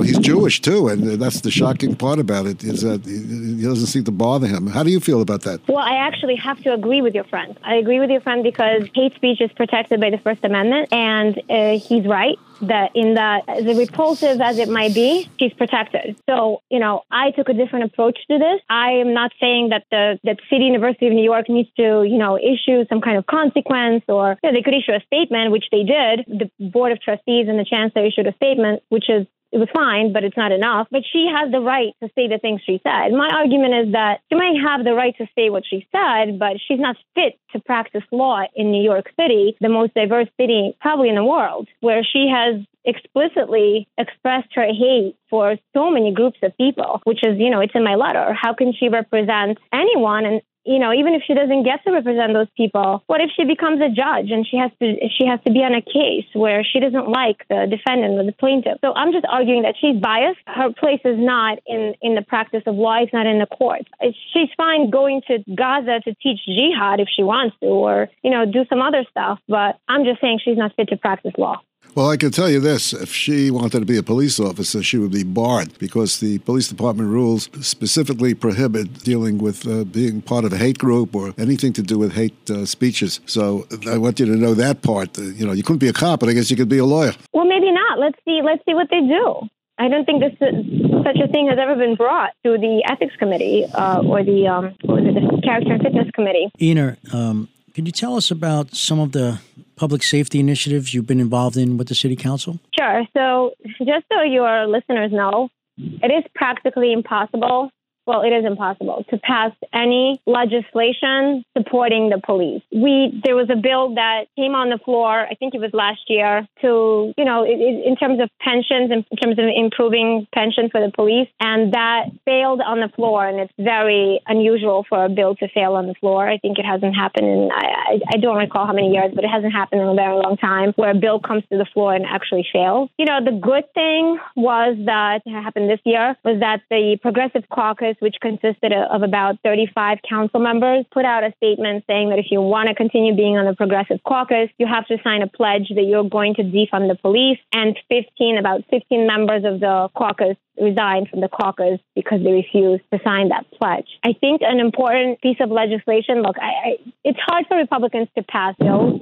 know 0.00 0.06
he's 0.06 0.18
Jewish 0.18 0.60
too, 0.60 0.88
and 0.88 1.20
that's 1.20 1.40
the 1.40 1.50
shocking 1.50 1.94
part 1.94 2.18
about 2.18 2.46
it 2.46 2.64
is 2.64 2.82
that 2.82 3.06
it 3.06 3.62
doesn't 3.62 3.86
seem 3.86 4.04
to 4.04 4.10
bother 4.10 4.46
him. 4.46 4.66
How 4.66 4.82
do 4.82 4.90
you 4.90 5.00
feel 5.00 5.20
about 5.20 5.42
that? 5.42 5.60
Well, 5.68 5.78
I 5.78 5.96
actually 5.96 6.36
have 6.36 6.62
to 6.62 6.72
agree 6.72 7.02
with 7.02 7.14
your 7.14 7.24
friend. 7.24 7.58
I 7.62 7.76
agree 7.76 8.00
with 8.00 8.10
your 8.10 8.20
friend 8.20 8.42
because 8.42 8.82
hate 8.94 9.14
speech 9.14 9.40
is 9.40 9.50
protected 9.52 10.00
by 10.00 10.10
the 10.10 10.18
First 10.18 10.44
Amendment, 10.44 10.92
and 10.92 11.42
uh, 11.50 11.78
he's 11.78 12.06
right 12.06 12.38
that 12.62 12.90
in 12.94 13.14
that 13.14 13.42
as 13.48 13.64
repulsive 13.64 14.40
as 14.40 14.58
it 14.58 14.68
might 14.68 14.94
be, 14.94 15.28
she's 15.38 15.52
protected. 15.54 16.16
So, 16.28 16.62
you 16.70 16.78
know, 16.78 17.02
I 17.10 17.30
took 17.30 17.48
a 17.48 17.54
different 17.54 17.86
approach 17.86 18.18
to 18.30 18.38
this. 18.38 18.60
I 18.68 18.92
am 18.92 19.14
not 19.14 19.32
saying 19.40 19.70
that 19.70 19.84
the 19.90 20.18
that 20.24 20.38
City 20.50 20.64
University 20.64 21.06
of 21.06 21.14
New 21.14 21.24
York 21.24 21.48
needs 21.48 21.70
to, 21.76 22.04
you 22.04 22.18
know, 22.18 22.38
issue 22.38 22.84
some 22.88 23.00
kind 23.00 23.16
of 23.16 23.26
consequence 23.26 24.04
or 24.08 24.36
you 24.42 24.50
know, 24.50 24.58
they 24.58 24.62
could 24.62 24.74
issue 24.74 24.92
a 24.92 25.00
statement, 25.06 25.52
which 25.52 25.64
they 25.72 25.84
did. 25.84 26.26
The 26.26 26.50
Board 26.70 26.92
of 26.92 27.00
Trustees 27.00 27.48
and 27.48 27.58
the 27.58 27.64
Chancellor 27.64 28.04
issued 28.04 28.26
a 28.26 28.34
statement, 28.34 28.82
which 28.88 29.08
is 29.08 29.26
it 29.52 29.58
was 29.58 29.68
fine, 29.74 30.12
but 30.12 30.24
it's 30.24 30.36
not 30.36 30.52
enough. 30.52 30.86
But 30.90 31.02
she 31.10 31.28
has 31.32 31.50
the 31.50 31.60
right 31.60 31.94
to 32.02 32.08
say 32.14 32.28
the 32.28 32.38
things 32.38 32.60
she 32.64 32.80
said. 32.82 33.12
My 33.12 33.28
argument 33.32 33.74
is 33.86 33.92
that 33.92 34.20
she 34.28 34.36
might 34.36 34.56
have 34.62 34.84
the 34.84 34.94
right 34.94 35.16
to 35.18 35.26
say 35.34 35.50
what 35.50 35.64
she 35.68 35.86
said, 35.92 36.38
but 36.38 36.56
she's 36.66 36.78
not 36.78 36.96
fit 37.14 37.38
to 37.52 37.60
practice 37.60 38.04
law 38.12 38.42
in 38.54 38.70
New 38.70 38.82
York 38.82 39.10
City, 39.18 39.56
the 39.60 39.68
most 39.68 39.94
diverse 39.94 40.28
city 40.40 40.76
probably 40.80 41.08
in 41.08 41.16
the 41.16 41.24
world, 41.24 41.68
where 41.80 42.04
she 42.04 42.30
has 42.32 42.64
explicitly 42.84 43.86
expressed 43.98 44.48
her 44.54 44.66
hate 44.66 45.16
for 45.28 45.56
so 45.74 45.90
many 45.90 46.12
groups 46.12 46.38
of 46.42 46.56
people, 46.56 47.00
which 47.04 47.22
is, 47.22 47.38
you 47.38 47.50
know, 47.50 47.60
it's 47.60 47.74
in 47.74 47.84
my 47.84 47.94
letter. 47.94 48.32
How 48.32 48.54
can 48.54 48.72
she 48.72 48.88
represent 48.88 49.58
anyone 49.72 50.24
and 50.24 50.42
you 50.64 50.78
know, 50.78 50.92
even 50.92 51.14
if 51.14 51.22
she 51.26 51.34
doesn't 51.34 51.64
get 51.64 51.82
to 51.84 51.92
represent 51.92 52.32
those 52.34 52.50
people, 52.56 53.02
what 53.06 53.20
if 53.20 53.30
she 53.34 53.44
becomes 53.44 53.80
a 53.80 53.88
judge 53.88 54.30
and 54.30 54.46
she 54.46 54.56
has 54.56 54.70
to 54.80 54.96
she 55.16 55.26
has 55.26 55.40
to 55.46 55.52
be 55.52 55.60
on 55.60 55.74
a 55.74 55.80
case 55.80 56.28
where 56.34 56.62
she 56.64 56.80
doesn't 56.80 57.08
like 57.08 57.46
the 57.48 57.66
defendant 57.68 58.20
or 58.20 58.24
the 58.24 58.32
plaintiff? 58.32 58.78
So 58.80 58.92
I'm 58.94 59.12
just 59.12 59.24
arguing 59.28 59.62
that 59.62 59.74
she's 59.80 59.96
biased. 59.96 60.40
Her 60.46 60.72
place 60.72 61.00
is 61.04 61.18
not 61.18 61.58
in 61.66 61.94
in 62.02 62.14
the 62.14 62.22
practice 62.22 62.62
of 62.66 62.74
law. 62.74 63.02
It's 63.02 63.12
not 63.12 63.26
in 63.26 63.38
the 63.38 63.46
courts. 63.46 63.88
She's 64.32 64.50
fine 64.56 64.90
going 64.90 65.22
to 65.28 65.38
Gaza 65.54 66.00
to 66.04 66.14
teach 66.22 66.40
jihad 66.44 67.00
if 67.00 67.08
she 67.08 67.22
wants 67.22 67.56
to, 67.60 67.66
or 67.66 68.08
you 68.22 68.30
know, 68.30 68.44
do 68.44 68.64
some 68.68 68.82
other 68.82 69.04
stuff. 69.10 69.38
But 69.48 69.78
I'm 69.88 70.04
just 70.04 70.20
saying 70.20 70.40
she's 70.44 70.58
not 70.58 70.74
fit 70.76 70.88
to 70.88 70.96
practice 70.96 71.32
law. 71.38 71.60
Well, 71.94 72.08
I 72.08 72.16
can 72.16 72.30
tell 72.30 72.48
you 72.48 72.60
this 72.60 72.92
if 72.92 73.12
she 73.12 73.50
wanted 73.50 73.80
to 73.80 73.86
be 73.86 73.96
a 73.96 74.02
police 74.02 74.38
officer, 74.38 74.82
she 74.82 74.96
would 74.96 75.10
be 75.10 75.24
barred 75.24 75.76
because 75.78 76.20
the 76.20 76.38
police 76.38 76.68
department 76.68 77.08
rules 77.08 77.48
specifically 77.60 78.32
prohibit 78.32 79.02
dealing 79.02 79.38
with 79.38 79.66
uh, 79.66 79.84
being 79.84 80.22
part 80.22 80.44
of 80.44 80.52
a 80.52 80.56
hate 80.56 80.78
group 80.78 81.16
or 81.16 81.34
anything 81.36 81.72
to 81.72 81.82
do 81.82 81.98
with 81.98 82.12
hate 82.12 82.48
uh, 82.48 82.64
speeches. 82.64 83.20
So 83.26 83.66
I 83.88 83.98
want 83.98 84.20
you 84.20 84.26
to 84.26 84.36
know 84.36 84.54
that 84.54 84.82
part. 84.82 85.18
Uh, 85.18 85.22
you 85.22 85.44
know, 85.44 85.52
you 85.52 85.64
couldn't 85.64 85.80
be 85.80 85.88
a 85.88 85.92
cop, 85.92 86.20
but 86.20 86.28
I 86.28 86.32
guess 86.32 86.48
you 86.50 86.56
could 86.56 86.68
be 86.68 86.78
a 86.78 86.84
lawyer. 86.84 87.12
Well, 87.32 87.44
maybe 87.46 87.72
not. 87.72 87.98
Let's 87.98 88.18
see. 88.24 88.40
Let's 88.42 88.62
see 88.64 88.74
what 88.74 88.88
they 88.90 89.00
do. 89.00 89.48
I 89.78 89.88
don't 89.88 90.04
think 90.04 90.20
this 90.20 90.38
such 90.38 91.16
a 91.16 91.28
thing 91.32 91.48
has 91.48 91.58
ever 91.58 91.74
been 91.74 91.96
brought 91.96 92.30
to 92.44 92.58
the 92.58 92.84
ethics 92.88 93.16
committee 93.16 93.64
uh, 93.64 94.02
or 94.04 94.22
the 94.22 94.46
um, 94.46 94.74
what 94.82 95.02
was 95.02 95.06
it, 95.08 95.14
the 95.14 95.42
character 95.42 95.72
and 95.72 95.82
fitness 95.82 96.10
committee. 96.14 96.50
Inna, 96.58 96.98
um, 97.12 97.48
can 97.74 97.86
you 97.86 97.92
tell 97.92 98.14
us 98.16 98.30
about 98.30 98.74
some 98.74 99.00
of 99.00 99.12
the 99.12 99.40
public 99.80 100.02
safety 100.02 100.38
initiatives 100.38 100.92
you've 100.92 101.06
been 101.06 101.20
involved 101.20 101.56
in 101.56 101.78
with 101.78 101.88
the 101.88 101.94
city 101.94 102.14
council? 102.14 102.60
Sure. 102.78 103.06
So, 103.16 103.54
just 103.78 104.04
so 104.12 104.20
your 104.20 104.66
listeners 104.66 105.10
know, 105.10 105.48
it 105.78 106.12
is 106.12 106.22
practically 106.34 106.92
impossible 106.92 107.70
well, 108.10 108.22
it 108.22 108.34
is 108.34 108.44
impossible 108.44 109.04
to 109.08 109.18
pass 109.18 109.52
any 109.72 110.20
legislation 110.26 111.44
supporting 111.56 112.10
the 112.10 112.20
police. 112.26 112.60
We 112.72 113.20
there 113.22 113.36
was 113.36 113.48
a 113.50 113.54
bill 113.54 113.94
that 113.94 114.24
came 114.34 114.56
on 114.56 114.68
the 114.68 114.78
floor, 114.78 115.24
I 115.30 115.36
think 115.36 115.54
it 115.54 115.60
was 115.60 115.70
last 115.72 116.00
year, 116.08 116.48
to 116.62 117.14
you 117.16 117.24
know, 117.24 117.44
it, 117.44 117.58
it, 117.62 117.86
in 117.86 117.94
terms 117.94 118.18
of 118.20 118.28
pensions, 118.40 118.90
in 118.90 119.04
terms 119.22 119.38
of 119.38 119.44
improving 119.54 120.26
pensions 120.34 120.72
for 120.72 120.80
the 120.84 120.90
police, 120.90 121.28
and 121.38 121.72
that 121.72 122.06
failed 122.24 122.60
on 122.60 122.80
the 122.80 122.88
floor, 122.88 123.28
and 123.28 123.38
it's 123.38 123.54
very 123.56 124.20
unusual 124.26 124.84
for 124.88 125.04
a 125.04 125.08
bill 125.08 125.36
to 125.36 125.46
fail 125.46 125.74
on 125.74 125.86
the 125.86 125.94
floor. 125.94 126.28
I 126.28 126.38
think 126.38 126.58
it 126.58 126.64
hasn't 126.64 126.96
happened 126.96 127.28
in 127.28 127.48
I, 127.52 128.00
I 128.12 128.16
don't 128.16 128.38
recall 128.38 128.66
how 128.66 128.72
many 128.72 128.90
years, 128.90 129.12
but 129.14 129.22
it 129.22 129.30
hasn't 129.30 129.52
happened 129.52 129.82
in 129.82 129.88
a 129.88 129.94
very 129.94 130.16
long 130.16 130.36
time 130.36 130.72
where 130.74 130.90
a 130.90 130.98
bill 130.98 131.20
comes 131.20 131.44
to 131.52 131.58
the 131.58 131.66
floor 131.72 131.94
and 131.94 132.04
actually 132.04 132.44
fails. 132.52 132.90
You 132.98 133.06
know, 133.06 133.22
the 133.24 133.38
good 133.38 133.72
thing 133.72 134.18
was 134.34 134.76
that 134.86 135.22
happened 135.26 135.70
this 135.70 135.80
year 135.84 136.16
was 136.24 136.40
that 136.40 136.62
the 136.70 136.98
Progressive 137.00 137.44
Caucus 137.48 137.96
which 138.00 138.16
consisted 138.20 138.72
of 138.72 139.02
about 139.02 139.38
35 139.44 139.98
council 140.08 140.40
members, 140.40 140.84
put 140.92 141.04
out 141.04 141.24
a 141.24 141.32
statement 141.36 141.84
saying 141.86 142.10
that 142.10 142.18
if 142.18 142.26
you 142.30 142.40
want 142.40 142.68
to 142.68 142.74
continue 142.74 143.14
being 143.14 143.36
on 143.36 143.46
the 143.46 143.54
Progressive 143.54 144.00
Caucus, 144.06 144.50
you 144.58 144.66
have 144.66 144.86
to 144.88 144.98
sign 145.04 145.22
a 145.22 145.26
pledge 145.26 145.68
that 145.74 145.84
you're 145.84 146.08
going 146.08 146.34
to 146.34 146.42
defund 146.42 146.88
the 146.88 146.96
police. 147.00 147.38
And 147.52 147.78
15, 147.88 148.38
about 148.38 148.64
15 148.70 149.06
members 149.06 149.44
of 149.44 149.60
the 149.60 149.88
caucus 149.96 150.36
resigned 150.60 151.08
from 151.08 151.20
the 151.20 151.28
caucus 151.28 151.80
because 151.94 152.22
they 152.22 152.32
refused 152.32 152.82
to 152.92 153.00
sign 153.04 153.28
that 153.30 153.46
pledge. 153.52 153.86
I 154.04 154.12
think 154.12 154.42
an 154.42 154.60
important 154.60 155.20
piece 155.20 155.38
of 155.40 155.50
legislation, 155.50 156.22
look, 156.22 156.36
I, 156.38 156.46
I, 156.46 156.76
it's 157.04 157.18
hard 157.20 157.46
for 157.48 157.56
Republicans 157.56 158.08
to 158.16 158.22
pass 158.22 158.54
bills 158.58 159.00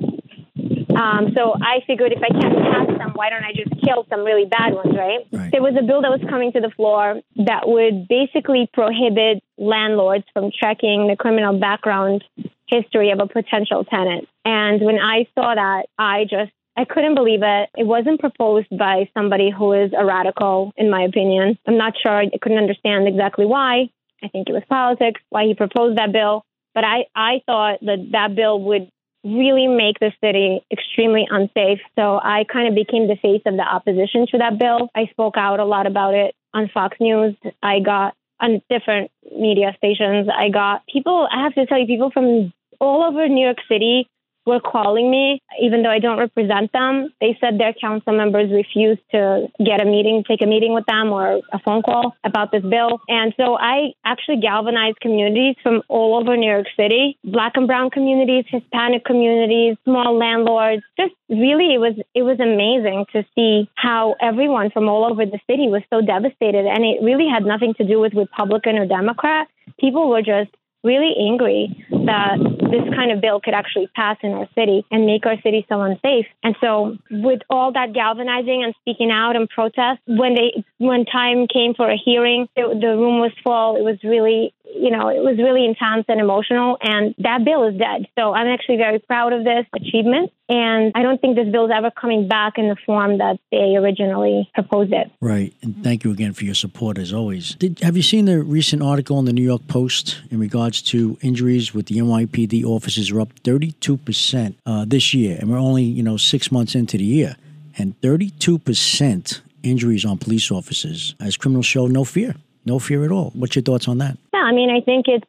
um, 0.99 1.33
so 1.35 1.55
I 1.55 1.81
figured 1.87 2.13
if 2.13 2.23
I 2.23 2.29
can't 2.29 2.59
pass 2.59 2.99
them, 2.99 3.13
why 3.15 3.31
don't 3.31 3.45
I 3.45 3.53
just 3.55 3.71
kill 3.85 4.05
some 4.11 4.25
really 4.25 4.47
bad 4.47 4.75
ones, 4.75 4.93
right? 4.97 5.21
right? 5.33 5.53
There 5.53 5.63
was 5.63 5.75
a 5.79 5.83
bill 5.83 6.03
that 6.03 6.11
was 6.11 6.21
coming 6.29 6.51
to 6.53 6.61
the 6.61 6.71
floor 6.71 7.21
that 7.47 7.69
would 7.69 8.09
basically 8.09 8.69
prohibit 8.73 9.43
landlords 9.57 10.25
from 10.33 10.51
checking 10.51 11.07
the 11.07 11.15
criminal 11.17 11.59
background 11.59 12.25
history 12.67 13.13
of 13.13 13.21
a 13.21 13.29
potential 13.29 13.85
tenant. 13.85 14.29
And 14.45 14.83
when 14.83 14.99
I 14.99 15.27
saw 15.35 15.55
that, 15.55 15.87
I 15.97 16.25
just 16.25 16.51
I 16.77 16.85
couldn't 16.85 17.15
believe 17.15 17.41
it. 17.43 17.71
It 17.77 17.87
wasn't 17.87 18.21
proposed 18.21 18.69
by 18.71 19.09
somebody 19.15 19.51
who 19.51 19.73
is 19.73 19.93
a 19.97 20.05
radical, 20.05 20.73
in 20.77 20.91
my 20.91 21.03
opinion. 21.03 21.59
I'm 21.67 21.77
not 21.77 21.95
sure. 22.01 22.17
I 22.17 22.31
couldn't 22.41 22.59
understand 22.59 23.09
exactly 23.09 23.47
why. 23.47 23.91
I 24.23 24.29
think 24.29 24.49
it 24.49 24.53
was 24.53 24.63
politics, 24.69 25.21
why 25.31 25.45
he 25.47 25.55
proposed 25.55 25.99
that 25.99 26.13
bill. 26.13 26.45
But 26.75 26.85
I, 26.85 27.07
I 27.17 27.41
thought 27.47 27.81
that 27.83 28.11
that 28.13 28.37
bill 28.37 28.61
would 28.63 28.91
really 29.37 29.67
make 29.67 29.99
the 30.01 30.13
city 30.23 30.61
extremely 30.71 31.27
unsafe. 31.31 31.81
So 31.99 32.19
I 32.23 32.45
kind 32.53 32.69
of 32.69 32.75
became 32.75 33.09
the 33.09 33.17
face 33.17 33.43
of 33.47 33.57
the 33.57 33.63
opposition 33.63 34.27
to 34.33 34.39
that 34.39 34.59
bill. 34.59 34.91
I 34.95 35.07
spoke 35.07 35.37
out 35.37 35.61
a 35.61 35.65
lot 35.65 35.87
about 35.87 36.15
it 36.15 36.35
on 36.55 36.69
Fox 36.73 36.97
News. 37.01 37.37
I 37.63 37.81
got 37.81 38.15
on 38.41 38.63
different 38.71 39.11
media 39.37 39.75
stations. 39.77 40.29
I 40.33 40.49
got 40.49 40.87
people, 40.87 41.29
I 41.31 41.43
have 41.43 41.55
to 41.55 41.67
tell 41.67 41.79
you, 41.79 41.87
people 41.87 42.11
from 42.11 42.53
all 42.81 43.03
over 43.03 43.29
New 43.29 43.45
York 43.45 43.59
City 43.69 44.09
were 44.49 44.61
calling 44.61 45.11
me, 45.11 45.41
even 45.61 45.83
though 45.83 45.91
I 45.91 45.99
don't 45.99 46.19
represent 46.19 46.73
them. 46.73 47.13
They 47.21 47.37
said 47.41 47.59
their 47.59 47.75
council 47.75 48.17
members 48.17 48.51
refused 48.51 49.03
to 49.13 49.47
get 49.65 49.81
a 49.81 49.85
meeting, 49.85 50.25
take 50.27 50.43
a 50.43 50.47
meeting 50.47 50.75
with 50.75 50.87
them 50.87 51.13
or 51.13 51.41
a 51.53 51.59
phone 51.61 51.83
call 51.83 52.17
about 52.25 52.51
this 52.51 52.63
bill. 52.63 53.01
And 53.09 53.35
so 53.37 53.57
I 53.57 53.93
actually 54.05 54.41
galvanized 54.41 55.01
communities 55.01 55.57
from 55.63 55.83
all 55.89 56.19
over 56.19 56.37
New 56.37 56.51
York 56.51 56.67
City, 56.77 57.19
black 57.23 57.53
and 57.57 57.67
brown 57.67 57.91
communities, 57.91 58.45
Hispanic 58.49 59.05
communities, 59.05 59.77
small 59.85 60.17
landlords. 60.19 60.83
Just 60.99 61.15
really 61.29 61.75
it 61.75 61.79
was 61.79 61.95
it 62.15 62.23
was 62.23 62.41
amazing 62.41 63.05
to 63.13 63.25
see 63.35 63.69
how 63.75 64.17
everyone 64.21 64.71
from 64.71 64.89
all 64.89 65.05
over 65.05 65.27
the 65.27 65.41
city 65.47 65.69
was 65.69 65.83
so 65.91 66.01
devastated 66.01 66.65
and 66.65 66.85
it 66.85 67.03
really 67.03 67.29
had 67.29 67.45
nothing 67.45 67.75
to 67.75 67.85
do 67.85 68.01
with 68.01 68.15
Republican 68.15 68.77
or 68.77 68.87
Democrat. 68.87 69.47
People 69.79 70.09
were 70.09 70.23
just 70.23 70.51
really 70.85 71.15
angry 71.21 71.85
that 72.09 72.41
this 72.73 72.85
kind 72.97 73.13
of 73.13 73.21
bill 73.21 73.41
could 73.41 73.55
actually 73.55 73.89
pass 73.95 74.17
in 74.23 74.33
our 74.33 74.49
city 74.57 74.85
and 74.91 75.05
make 75.05 75.27
our 75.27 75.37
city 75.43 75.65
so 75.69 75.81
unsafe. 75.81 76.27
And 76.43 76.57
so 76.61 76.97
with 77.11 77.41
all 77.51 77.73
that 77.73 77.93
galvanizing 77.93 78.65
and 78.65 78.75
speaking 78.81 79.11
out 79.11 79.37
and 79.37 79.49
protest, 79.49 80.01
when 80.07 80.35
they 80.35 80.65
when 80.79 81.05
time 81.05 81.47
came 81.47 81.75
for 81.75 81.89
a 81.89 81.97
hearing, 81.97 82.49
the, 82.57 82.77
the 82.81 82.97
room 82.97 83.21
was 83.21 83.33
full. 83.45 83.77
It 83.77 83.85
was 83.85 83.99
really 84.03 84.55
you 84.75 84.91
know, 84.91 85.09
it 85.09 85.21
was 85.21 85.39
really 85.39 85.65
intense 85.65 86.05
and 86.09 86.21
emotional, 86.21 86.77
and 86.83 87.15
that 87.19 87.45
bill 87.45 87.67
is 87.69 87.77
dead. 87.79 88.07
So 88.19 88.33
I'm 88.33 88.47
actually 88.47 88.77
very 88.77 88.99
proud 88.99 89.33
of 89.33 89.45
this 89.45 89.65
achievement, 89.75 90.31
and 90.49 90.93
I 90.95 91.03
don't 91.03 91.21
think 91.21 91.37
this 91.37 91.49
bill 91.49 91.67
is 91.67 91.73
ever 91.75 91.91
coming 91.91 92.29
back 92.29 92.55
in 92.59 92.69
the 92.69 92.77
form 92.85 93.19
that 93.19 93.39
they 93.51 93.77
originally 93.77 94.49
proposed 94.55 94.93
it. 94.93 95.11
Right, 95.21 95.55
and 95.63 95.83
thank 95.83 96.05
you 96.05 96.11
again 96.11 96.33
for 96.33 96.45
your 96.45 96.55
support 96.55 96.99
as 96.99 97.13
always. 97.13 97.55
Did, 97.55 97.81
have 97.81 97.97
you 97.97 98.03
seen 98.03 98.27
the 98.27 98.43
recent 98.43 98.83
article 98.83 99.19
in 99.19 99.25
the 99.25 99.33
New 99.33 99.43
York 99.43 99.67
Post 99.69 100.23
in 100.31 100.39
regards 100.39 100.83
to 100.83 101.19
injuries 101.23 101.75
with 101.75 101.87
the 101.87 101.98
NYPD 101.99 102.65
officers 102.65 103.11
are 103.11 103.21
up 103.21 103.35
32% 103.45 104.55
uh, 104.67 104.85
this 104.87 105.15
year, 105.15 105.37
and 105.41 105.51
we're 105.51 105.59
only, 105.59 105.85
you 105.85 106.03
know, 106.03 106.17
six 106.17 106.51
months 106.51 106.75
into 106.75 106.97
the 106.97 107.05
year, 107.05 107.37
and 107.77 108.01
32% 108.01 109.41
injuries 109.63 110.05
on 110.05 110.19
police 110.19 110.51
officers 110.51 111.15
as 111.21 111.37
criminals 111.37 111.67
show 111.67 111.87
no 111.87 112.05
fear. 112.05 112.35
No 112.65 112.79
fear 112.79 113.05
at 113.05 113.13
all. 113.13 113.31
What's 113.35 113.57
your 113.57 113.63
thoughts 113.63 113.89
on 113.89 113.99
that? 113.99 114.19
Yeah, 114.35 114.41
I 114.41 114.53
mean, 114.53 114.71
I 114.71 114.81
think 114.85 115.07
it's 115.09 115.27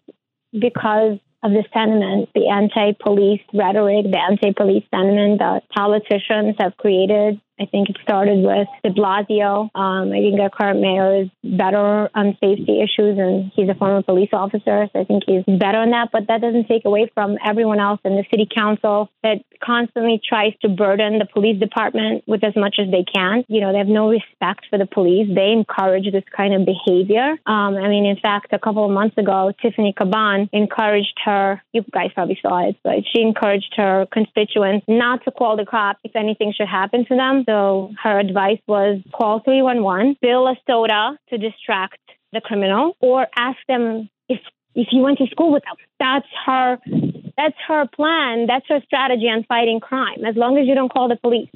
because 0.51 1.19
of 1.41 1.51
the 1.51 1.63
sentiment, 1.73 2.29
the 2.35 2.49
anti 2.49 2.91
police 3.01 3.41
rhetoric, 3.53 4.05
the 4.11 4.17
anti 4.17 4.51
police 4.51 4.83
sentiment 4.91 5.39
that 5.39 5.63
politicians 5.69 6.55
have 6.59 6.75
created 6.77 7.39
I 7.59 7.65
think 7.65 7.89
it 7.89 7.97
started 8.01 8.39
with 8.43 8.67
de 8.83 8.91
Blasio. 8.91 9.69
Um, 9.75 10.11
I 10.11 10.19
think 10.21 10.39
our 10.39 10.49
current 10.49 10.79
mayor 10.79 11.23
is 11.23 11.29
better 11.43 12.09
on 12.15 12.37
safety 12.39 12.81
issues, 12.81 13.19
and 13.19 13.51
he's 13.53 13.67
a 13.67 13.75
former 13.75 14.01
police 14.01 14.29
officer, 14.31 14.87
so 14.91 14.99
I 14.99 15.03
think 15.03 15.23
he's 15.25 15.43
better 15.43 15.79
on 15.79 15.91
that. 15.91 16.09
But 16.11 16.27
that 16.27 16.41
doesn't 16.41 16.67
take 16.67 16.85
away 16.85 17.11
from 17.13 17.37
everyone 17.45 17.79
else 17.79 17.99
in 18.05 18.15
the 18.15 18.23
city 18.31 18.47
council 18.53 19.09
that 19.23 19.43
constantly 19.61 20.21
tries 20.23 20.53
to 20.61 20.69
burden 20.69 21.19
the 21.19 21.25
police 21.25 21.59
department 21.59 22.23
with 22.27 22.43
as 22.43 22.55
much 22.55 22.77
as 22.79 22.89
they 22.91 23.03
can. 23.03 23.43
You 23.49 23.59
know, 23.61 23.73
they 23.73 23.79
have 23.79 23.87
no 23.87 24.09
respect 24.09 24.67
for 24.69 24.77
the 24.77 24.85
police. 24.85 25.27
They 25.33 25.51
encourage 25.51 26.09
this 26.11 26.23
kind 26.35 26.53
of 26.53 26.65
behavior. 26.65 27.35
Um, 27.45 27.75
I 27.75 27.89
mean, 27.89 28.05
in 28.05 28.17
fact, 28.17 28.53
a 28.53 28.59
couple 28.59 28.85
of 28.85 28.91
months 28.91 29.17
ago, 29.17 29.51
Tiffany 29.61 29.93
Caban 29.93 30.49
encouraged 30.53 31.19
her, 31.25 31.61
you 31.73 31.83
guys 31.91 32.11
probably 32.13 32.39
saw 32.41 32.69
it, 32.69 32.77
but 32.83 33.03
she 33.13 33.21
encouraged 33.21 33.73
her 33.75 34.07
constituents 34.11 34.85
not 34.87 35.25
to 35.25 35.31
call 35.31 35.57
the 35.57 35.65
cops 35.65 35.99
if 36.05 36.15
anything 36.15 36.53
should 36.55 36.67
happen 36.67 37.05
to 37.05 37.15
them 37.15 37.43
so 37.49 37.91
her 38.03 38.19
advice 38.19 38.59
was 38.67 39.01
call 39.11 39.41
311, 39.43 40.17
bill 40.21 40.47
a 40.47 40.55
soda 40.67 41.17
to 41.29 41.37
distract 41.39 41.97
the 42.31 42.41
criminal, 42.41 42.95
or 43.01 43.25
ask 43.35 43.57
them 43.67 44.07
if 44.27 44.39
if 44.75 44.89
you 44.91 45.01
went 45.01 45.17
to 45.17 45.25
school 45.27 45.51
with 45.51 45.63
them. 45.63 45.75
That's 45.99 46.27
her 46.45 46.77
that's 47.35 47.55
her 47.67 47.87
plan. 47.87 48.45
That's 48.45 48.65
her 48.69 48.81
strategy 48.85 49.25
on 49.25 49.45
fighting 49.45 49.79
crime. 49.79 50.23
As 50.27 50.35
long 50.35 50.59
as 50.59 50.67
you 50.67 50.75
don't 50.75 50.93
call 50.93 51.09
the 51.09 51.15
police. 51.15 51.49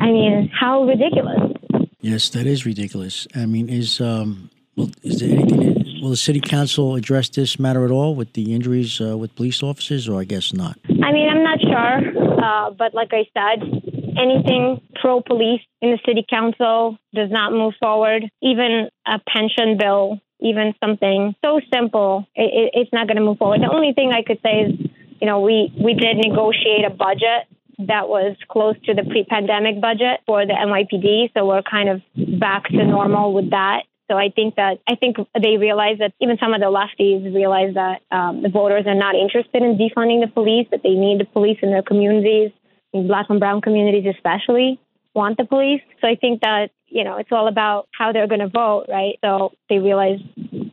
I 0.00 0.06
mean, 0.06 0.48
how 0.48 0.84
ridiculous. 0.84 1.56
Yes, 2.00 2.28
that 2.30 2.46
is 2.46 2.64
ridiculous. 2.64 3.26
I 3.34 3.46
mean, 3.46 3.68
is 3.68 4.00
um 4.00 4.48
well, 4.76 4.90
is 5.02 5.18
there 5.18 5.30
anything? 5.30 5.82
Will 6.02 6.10
the 6.10 6.16
city 6.16 6.40
council 6.40 6.94
address 6.94 7.28
this 7.28 7.58
matter 7.58 7.84
at 7.84 7.90
all 7.90 8.14
with 8.14 8.32
the 8.32 8.54
injuries 8.54 9.00
uh, 9.00 9.16
with 9.16 9.34
police 9.36 9.62
officers, 9.62 10.08
or 10.08 10.20
I 10.20 10.24
guess 10.24 10.52
not? 10.52 10.78
I 10.88 11.12
mean, 11.12 11.28
I'm 11.28 11.42
not 11.44 11.60
sure, 11.60 12.44
uh, 12.44 12.70
but 12.70 12.92
like 12.92 13.10
I 13.12 13.24
said, 13.34 13.91
anything 14.18 14.80
pro 15.00 15.20
police 15.20 15.60
in 15.80 15.90
the 15.90 15.98
city 16.06 16.24
council 16.28 16.98
does 17.14 17.30
not 17.30 17.52
move 17.52 17.74
forward. 17.80 18.24
Even 18.42 18.88
a 19.06 19.18
pension 19.28 19.76
bill, 19.78 20.20
even 20.40 20.74
something 20.82 21.34
so 21.44 21.60
simple, 21.72 22.26
it, 22.34 22.50
it, 22.52 22.80
it's 22.80 22.92
not 22.92 23.06
going 23.06 23.16
to 23.16 23.22
move 23.22 23.38
forward. 23.38 23.60
The 23.60 23.72
only 23.72 23.92
thing 23.92 24.12
I 24.12 24.22
could 24.22 24.40
say 24.42 24.62
is, 24.62 24.90
you 25.20 25.26
know, 25.26 25.40
we, 25.40 25.72
we 25.78 25.94
did 25.94 26.16
negotiate 26.16 26.84
a 26.86 26.90
budget 26.90 27.46
that 27.86 28.08
was 28.08 28.36
close 28.48 28.76
to 28.84 28.94
the 28.94 29.02
pre-pandemic 29.02 29.80
budget 29.80 30.20
for 30.26 30.46
the 30.46 30.52
NYPD. 30.52 31.32
So 31.34 31.46
we're 31.46 31.62
kind 31.62 31.88
of 31.88 32.02
back 32.38 32.64
to 32.68 32.84
normal 32.84 33.32
with 33.32 33.50
that. 33.50 33.82
So 34.10 34.18
I 34.18 34.28
think 34.28 34.56
that 34.56 34.78
I 34.86 34.96
think 34.96 35.16
they 35.40 35.56
realize 35.56 35.98
that 36.00 36.12
even 36.20 36.36
some 36.38 36.52
of 36.52 36.60
the 36.60 36.66
lefties 36.66 37.34
realize 37.34 37.74
that 37.74 38.02
um, 38.10 38.42
the 38.42 38.50
voters 38.50 38.84
are 38.86 38.94
not 38.94 39.14
interested 39.14 39.62
in 39.62 39.78
defunding 39.78 40.20
the 40.20 40.30
police, 40.30 40.66
that 40.70 40.82
they 40.82 40.94
need 40.94 41.20
the 41.20 41.24
police 41.24 41.58
in 41.62 41.70
their 41.70 41.82
communities 41.82 42.50
black 42.92 43.26
and 43.28 43.40
brown 43.40 43.60
communities 43.60 44.12
especially 44.14 44.78
want 45.14 45.36
the 45.36 45.44
police. 45.44 45.82
So 46.00 46.08
I 46.08 46.16
think 46.16 46.40
that, 46.40 46.70
you 46.88 47.04
know, 47.04 47.16
it's 47.18 47.30
all 47.32 47.48
about 47.48 47.88
how 47.92 48.12
they're 48.12 48.26
going 48.26 48.40
to 48.40 48.48
vote, 48.48 48.86
right? 48.88 49.18
So 49.22 49.52
they 49.68 49.78
realize 49.78 50.18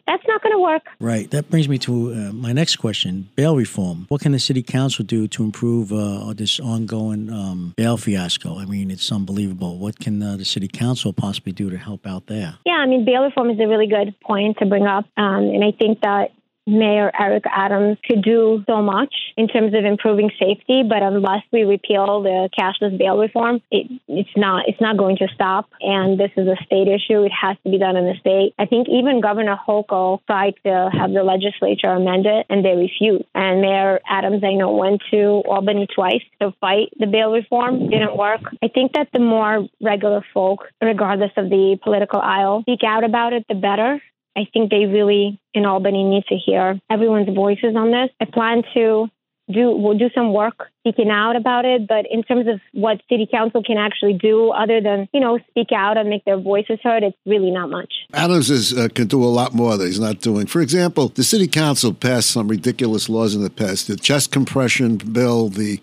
that's 0.08 0.24
not 0.28 0.42
going 0.42 0.54
to 0.54 0.60
work. 0.60 0.84
Right. 1.00 1.30
That 1.32 1.50
brings 1.50 1.70
me 1.70 1.78
to 1.80 2.14
uh, 2.14 2.16
my 2.34 2.52
next 2.52 2.78
question 2.78 3.30
bail 3.36 3.56
reform. 3.56 4.06
What 4.10 4.22
can 4.22 4.32
the 4.32 4.40
city 4.40 4.64
council 4.64 5.06
do 5.06 5.28
to 5.28 5.44
improve 5.44 5.92
uh, 5.92 6.34
this 6.34 6.60
ongoing 6.60 7.30
um, 7.30 7.74
bail 7.78 7.98
fiasco? 7.98 8.58
I 8.58 8.66
mean, 8.66 8.92
it's 8.92 9.12
unbelievable. 9.12 9.78
What 9.78 10.00
can 10.00 10.22
uh, 10.24 10.38
the 10.38 10.46
city 10.46 10.68
council 10.68 11.14
possibly 11.14 11.52
do 11.52 11.70
to 11.70 11.78
help 11.78 12.08
out 12.08 12.28
there? 12.28 12.58
Yeah, 12.66 12.74
I 12.74 12.86
mean, 12.86 13.06
bail 13.06 13.24
reform 13.24 13.50
is 13.50 13.60
a 13.60 13.68
really 13.68 13.88
good 13.88 14.20
point 14.22 14.58
to 14.60 14.66
bring 14.66 14.88
up. 14.88 15.06
Um, 15.18 15.44
and 15.44 15.64
I 15.64 15.72
think 15.72 16.02
that 16.02 16.32
Mayor 16.70 17.12
Eric 17.20 17.44
Adams 17.54 17.98
could 18.08 18.22
do 18.22 18.64
so 18.68 18.82
much 18.82 19.14
in 19.38 19.48
terms 19.48 19.74
of 19.74 19.86
improving 19.86 20.30
safety, 20.40 20.84
but 20.88 21.02
unless 21.02 21.44
we 21.52 21.64
repeal 21.64 22.22
the 22.22 22.50
cashless 22.58 22.98
bail 22.98 23.18
reform, 23.18 23.62
it, 23.72 23.90
it's 24.08 24.30
not 24.36 24.68
it's 24.68 24.82
not 24.82 24.98
going 24.98 25.18
to 25.18 25.28
stop. 25.34 25.70
And 25.82 26.20
this 26.20 26.32
is 26.38 26.48
a 26.48 26.56
state 26.66 26.88
issue; 26.88 27.24
it 27.24 27.32
has 27.32 27.58
to 27.64 27.72
be 27.72 27.78
done 27.78 27.96
in 27.96 28.06
the 28.06 28.16
state. 28.20 28.54
I 28.60 28.66
think 28.66 28.88
even 28.90 29.22
Governor 29.22 29.58
Hochul 29.68 30.20
tried 30.26 30.56
to 30.66 30.90
have 30.94 31.12
the 31.12 31.24
legislature 31.24 31.90
amend 31.90 32.26
it, 32.26 32.46
and 32.50 32.64
they 32.64 32.76
refused. 32.76 33.26
And 33.34 33.62
Mayor 33.62 34.00
Adams, 34.08 34.44
I 34.44 34.54
know, 34.54 34.74
went 34.74 35.02
to 35.12 35.44
Albany 35.48 35.88
twice 35.94 36.24
to 36.42 36.54
fight 36.62 36.90
the 37.00 37.08
bail 37.08 37.32
reform. 37.32 37.90
Didn't 37.90 38.18
work. 38.18 38.42
I 38.62 38.68
think 38.68 38.94
that 38.94 39.10
the 39.14 39.20
more 39.20 39.68
regular 39.82 40.24
folk, 40.34 40.66
regardless 40.82 41.32
of 41.38 41.50
the 41.50 41.78
political 41.84 42.20
aisle, 42.20 42.62
speak 42.62 42.84
out 42.86 43.04
about 43.04 43.34
it, 43.34 43.46
the 43.48 43.56
better. 43.56 44.02
I 44.36 44.45
think 44.53 44.69
they 44.69 44.86
really 44.86 45.39
in 45.53 45.65
Albany 45.65 46.03
need 46.03 46.25
to 46.29 46.36
hear 46.36 46.79
everyone's 46.89 47.33
voices 47.36 47.75
on 47.75 47.91
this. 47.91 48.09
I 48.21 48.25
plan 48.25 48.63
to 48.74 49.09
do 49.51 49.71
we'll 49.71 49.98
do 49.98 50.09
some 50.13 50.31
work 50.31 50.69
speaking 50.81 51.09
out 51.09 51.36
about 51.36 51.65
it, 51.65 51.88
but 51.88 52.05
in 52.09 52.24
terms 52.24 52.48
of 52.48 52.59
what 52.74 53.01
city 53.09 53.27
council 53.29 53.63
can 53.63 53.77
actually 53.77 54.13
do, 54.13 54.51
other 54.51 54.79
than 54.81 55.09
you 55.13 55.19
know 55.19 55.39
speak 55.50 55.71
out 55.71 55.98
and 55.98 56.09
make 56.09 56.24
their 56.25 56.39
voices 56.39 56.79
heard, 56.83 57.03
it's 57.03 57.17
really 57.25 57.51
not 57.51 57.69
much. 57.69 57.91
Adams 58.13 58.50
is, 58.50 58.77
uh, 58.77 58.88
can 58.93 59.07
do 59.07 59.24
a 59.24 59.25
lot 59.25 59.53
more 59.53 59.75
that 59.77 59.86
he's 59.86 60.00
not 60.00 60.19
doing. 60.21 60.45
For 60.45 60.62
example, 60.62 61.09
the 61.09 61.24
city 61.24 61.48
council 61.48 61.93
passed 61.93 62.29
some 62.29 62.48
ridiculous 62.48 63.09
laws 63.09 63.36
in 63.36 63.41
the 63.41 63.50
past: 63.50 63.88
the 63.88 63.95
chest 63.95 64.31
compression 64.31 64.98
bill, 64.98 65.50
the 65.50 65.79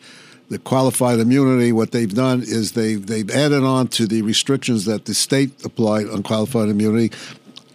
the 0.48 0.58
qualified 0.58 1.18
immunity. 1.18 1.72
What 1.72 1.90
they've 1.90 2.12
done 2.12 2.42
is 2.42 2.72
they've 2.72 3.04
they've 3.04 3.30
added 3.30 3.64
on 3.64 3.88
to 3.88 4.06
the 4.06 4.22
restrictions 4.22 4.84
that 4.84 5.06
the 5.06 5.14
state 5.14 5.64
applied 5.64 6.08
on 6.08 6.22
qualified 6.22 6.68
immunity 6.68 7.10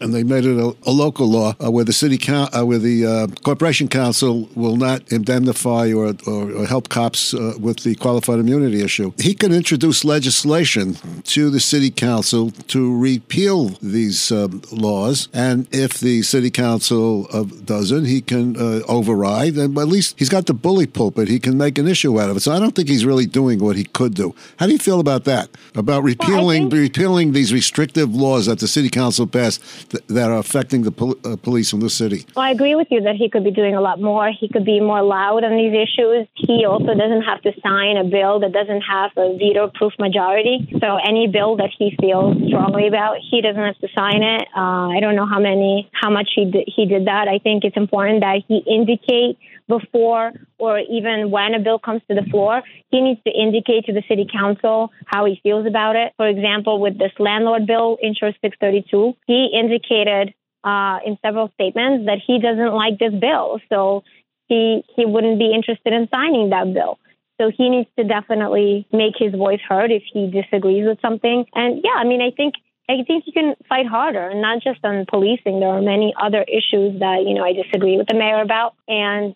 and 0.01 0.13
they 0.13 0.23
made 0.23 0.45
it 0.45 0.57
a, 0.57 0.75
a 0.83 0.91
local 0.91 1.27
law 1.27 1.53
uh, 1.63 1.71
where 1.71 1.85
the 1.85 1.93
city 1.93 2.17
count, 2.17 2.53
uh, 2.55 2.65
where 2.65 2.79
the 2.79 3.05
uh, 3.05 3.27
corporation 3.43 3.87
counsel 3.87 4.49
will 4.55 4.77
not 4.77 5.11
indemnify 5.11 5.91
or, 5.91 6.13
or, 6.27 6.51
or 6.51 6.65
help 6.65 6.89
cops 6.89 7.33
uh, 7.33 7.53
with 7.59 7.83
the 7.83 7.95
qualified 7.95 8.39
immunity 8.39 8.81
issue. 8.81 9.13
He 9.17 9.33
can 9.33 9.51
introduce 9.51 10.03
legislation 10.03 10.95
to 11.23 11.49
the 11.49 11.59
city 11.59 11.91
council 11.91 12.51
to 12.67 12.97
repeal 12.97 13.69
these 13.81 14.31
um, 14.31 14.61
laws, 14.71 15.27
and 15.33 15.67
if 15.71 15.99
the 15.99 16.21
city 16.23 16.49
council 16.49 17.27
uh, 17.31 17.43
doesn't, 17.65 18.05
he 18.05 18.21
can 18.21 18.57
uh, 18.57 18.81
override. 18.87 19.55
And 19.55 19.77
at 19.77 19.87
least 19.87 20.17
he's 20.17 20.29
got 20.29 20.45
the 20.45 20.53
bully 20.53 20.87
pulpit; 20.87 21.27
he 21.27 21.39
can 21.39 21.57
make 21.57 21.77
an 21.77 21.87
issue 21.87 22.19
out 22.19 22.29
of 22.29 22.37
it. 22.37 22.41
So 22.41 22.51
I 22.51 22.59
don't 22.59 22.75
think 22.75 22.89
he's 22.89 23.05
really 23.05 23.25
doing 23.25 23.59
what 23.59 23.75
he 23.75 23.83
could 23.83 24.13
do. 24.13 24.35
How 24.57 24.65
do 24.65 24.71
you 24.71 24.79
feel 24.79 24.99
about 24.99 25.25
that? 25.25 25.49
About 25.75 26.03
repealing 26.03 26.63
well, 26.63 26.71
think- 26.71 26.73
repealing 26.73 27.31
these 27.33 27.53
restrictive 27.53 28.13
laws 28.13 28.45
that 28.47 28.59
the 28.59 28.67
city 28.67 28.89
council 28.89 29.27
passed 29.27 29.61
th- 29.91 30.05
that 30.07 30.29
are 30.31 30.39
affecting 30.39 30.81
the 30.83 30.91
pol- 30.91 31.19
uh, 31.23 31.35
police 31.35 31.73
in 31.73 31.79
the 31.79 31.89
city? 31.89 32.25
Well, 32.35 32.45
I 32.45 32.51
agree 32.51 32.75
with 32.75 32.87
you 32.89 33.01
that 33.01 33.15
he 33.15 33.29
could 33.29 33.43
be 33.43 33.51
doing 33.51 33.75
a 33.75 33.81
lot 33.81 34.01
more. 34.01 34.31
He 34.31 34.47
could 34.47 34.65
be 34.65 34.79
more 34.79 35.03
loud 35.03 35.43
on 35.43 35.53
these 35.61 35.75
issues. 35.85 36.27
He 36.33 36.65
also 36.65 36.93
doesn't 37.03 37.23
have 37.23 37.41
to 37.47 37.51
sign 37.61 37.97
a 37.97 38.03
bill 38.03 38.39
that 38.39 38.51
doesn't 38.51 38.81
have 38.81 39.11
a 39.17 39.37
veto 39.37 39.71
proof 39.73 39.93
majority. 39.99 40.55
So 40.79 40.97
any 40.97 41.27
bill 41.27 41.57
that 41.57 41.71
he 41.77 41.95
feels 41.99 42.37
strongly 42.47 42.87
about, 42.87 43.17
he 43.29 43.41
doesn't 43.41 43.61
have 43.61 43.79
to 43.79 43.89
sign 43.93 44.23
it. 44.23 44.47
Uh, 44.55 44.89
I 44.95 44.99
don't 44.99 45.15
know 45.15 45.27
how 45.27 45.39
many, 45.39 45.89
how 45.93 46.09
much 46.09 46.29
he 46.35 46.45
did, 46.45 46.65
he 46.67 46.85
did 46.85 47.05
that. 47.07 47.27
I 47.27 47.39
think 47.39 47.63
it's 47.63 47.77
important 47.77 48.21
that 48.21 48.43
he 48.47 48.63
indicate 48.67 49.37
before 49.79 50.33
or 50.57 50.79
even 50.79 51.31
when 51.31 51.53
a 51.53 51.59
bill 51.59 51.79
comes 51.79 52.01
to 52.09 52.15
the 52.15 52.27
floor, 52.29 52.61
he 52.89 53.01
needs 53.01 53.21
to 53.23 53.31
indicate 53.31 53.85
to 53.85 53.93
the 53.93 54.03
city 54.07 54.27
council 54.31 54.91
how 55.05 55.25
he 55.25 55.39
feels 55.41 55.65
about 55.65 55.95
it. 55.95 56.13
For 56.17 56.27
example, 56.27 56.79
with 56.79 56.99
this 56.99 57.13
landlord 57.17 57.65
bill, 57.65 57.97
Intro 58.03 58.31
632, 58.41 59.13
he 59.25 59.49
indicated 59.53 60.33
uh, 60.63 60.99
in 61.05 61.17
several 61.25 61.49
statements 61.55 62.05
that 62.05 62.19
he 62.25 62.39
doesn't 62.39 62.73
like 62.73 62.99
this 62.99 63.13
bill. 63.13 63.59
So 63.69 64.03
he 64.47 64.83
he 64.95 65.05
wouldn't 65.05 65.39
be 65.39 65.53
interested 65.55 65.93
in 65.93 66.09
signing 66.11 66.49
that 66.49 66.73
bill. 66.73 66.99
So 67.39 67.49
he 67.49 67.69
needs 67.69 67.89
to 67.97 68.03
definitely 68.03 68.85
make 68.91 69.15
his 69.17 69.33
voice 69.33 69.61
heard 69.67 69.91
if 69.91 70.03
he 70.13 70.29
disagrees 70.29 70.85
with 70.85 70.99
something. 71.01 71.45
And 71.55 71.81
yeah, 71.83 71.97
I 71.97 72.03
mean, 72.03 72.21
I 72.21 72.29
think 72.35 72.55
I 72.89 73.03
think 73.07 73.23
you 73.25 73.33
can 73.33 73.55
fight 73.69 73.87
harder, 73.87 74.27
and 74.29 74.41
not 74.41 74.61
just 74.61 74.83
on 74.83 75.05
policing. 75.09 75.59
There 75.59 75.69
are 75.69 75.81
many 75.81 76.13
other 76.21 76.43
issues 76.43 76.99
that 76.99 77.23
you 77.25 77.33
know 77.33 77.43
I 77.43 77.53
disagree 77.53 77.97
with 77.97 78.07
the 78.07 78.15
mayor 78.15 78.41
about, 78.41 78.75
and 78.87 79.33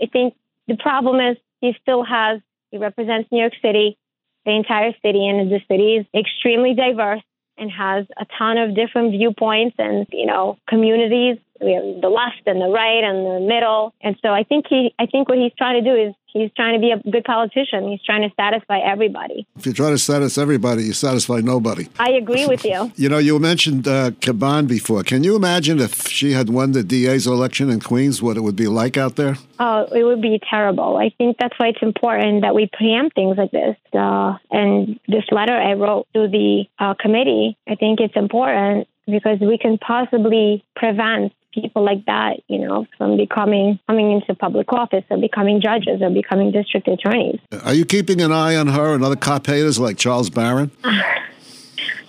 I 0.00 0.06
think 0.06 0.34
the 0.66 0.76
problem 0.76 1.20
is 1.20 1.36
he 1.60 1.76
still 1.82 2.02
has 2.04 2.40
he 2.70 2.78
represents 2.78 3.30
New 3.30 3.40
York 3.40 3.54
City, 3.62 3.96
the 4.44 4.52
entire 4.52 4.92
city, 5.02 5.26
and 5.28 5.50
the 5.50 5.60
city 5.68 5.96
is 5.96 6.06
extremely 6.14 6.74
diverse 6.74 7.22
and 7.58 7.70
has 7.70 8.06
a 8.18 8.26
ton 8.38 8.58
of 8.58 8.74
different 8.74 9.12
viewpoints 9.12 9.76
and 9.78 10.06
you 10.10 10.26
know 10.26 10.58
communities. 10.68 11.38
We 11.60 11.72
have 11.72 12.00
the 12.00 12.08
left 12.08 12.42
and 12.46 12.60
the 12.60 12.68
right 12.68 13.02
and 13.02 13.26
the 13.26 13.46
middle, 13.46 13.94
and 14.00 14.16
so 14.22 14.28
I 14.32 14.42
think 14.42 14.66
he 14.68 14.94
I 14.98 15.06
think 15.06 15.28
what 15.28 15.38
he's 15.38 15.52
trying 15.56 15.82
to 15.82 15.90
do 15.90 15.96
is 15.96 16.14
he's 16.36 16.50
trying 16.54 16.74
to 16.74 16.80
be 16.80 16.90
a 16.90 17.10
good 17.10 17.24
politician. 17.24 17.88
He's 17.88 18.02
trying 18.02 18.22
to 18.28 18.34
satisfy 18.36 18.78
everybody. 18.78 19.46
If 19.56 19.66
you 19.66 19.72
try 19.72 19.90
to 19.90 19.98
satisfy 19.98 20.42
everybody, 20.42 20.84
you 20.84 20.92
satisfy 20.92 21.40
nobody. 21.40 21.88
I 21.98 22.10
agree 22.12 22.46
with 22.46 22.64
you. 22.64 22.92
You 23.06 23.08
know, 23.08 23.18
you 23.18 23.38
mentioned 23.38 23.86
uh, 23.86 24.10
Caban 24.24 24.66
before. 24.66 25.02
Can 25.02 25.22
you 25.22 25.36
imagine 25.36 25.80
if 25.80 26.08
she 26.08 26.32
had 26.32 26.48
won 26.48 26.72
the 26.72 26.82
DA's 26.82 27.26
election 27.26 27.70
in 27.70 27.80
Queens, 27.80 28.22
what 28.22 28.36
it 28.36 28.40
would 28.40 28.56
be 28.56 28.66
like 28.66 28.96
out 28.96 29.16
there? 29.16 29.36
Oh, 29.60 29.86
it 29.94 30.02
would 30.02 30.22
be 30.22 30.40
terrible. 30.50 30.96
I 30.96 31.10
think 31.18 31.36
that's 31.38 31.56
why 31.58 31.68
it's 31.68 31.82
important 31.82 32.42
that 32.42 32.54
we 32.54 32.68
preempt 32.72 33.14
things 33.14 33.36
like 33.36 33.50
this. 33.50 33.76
Uh, 33.92 34.38
and 34.50 34.98
this 35.06 35.24
letter 35.30 35.56
I 35.56 35.74
wrote 35.74 36.06
to 36.14 36.26
the 36.26 36.64
uh, 36.78 36.94
committee, 36.94 37.56
I 37.68 37.74
think 37.76 38.00
it's 38.00 38.16
important 38.16 38.88
because 39.06 39.38
we 39.40 39.58
can 39.58 39.78
possibly 39.78 40.64
prevent 40.74 41.32
people 41.60 41.84
like 41.84 42.04
that, 42.06 42.40
you 42.48 42.58
know, 42.58 42.86
from 42.96 43.16
becoming 43.16 43.78
coming 43.86 44.12
into 44.12 44.34
public 44.34 44.72
office 44.72 45.04
or 45.10 45.18
becoming 45.18 45.60
judges 45.60 46.00
or 46.02 46.10
becoming 46.10 46.52
district 46.52 46.88
attorneys. 46.88 47.40
Are 47.64 47.74
you 47.74 47.84
keeping 47.84 48.20
an 48.20 48.32
eye 48.32 48.56
on 48.56 48.68
her 48.68 48.94
and 48.94 49.04
other 49.04 49.16
cop 49.16 49.46
haters 49.46 49.78
like 49.78 49.96
Charles 49.96 50.30
Barron? 50.30 50.70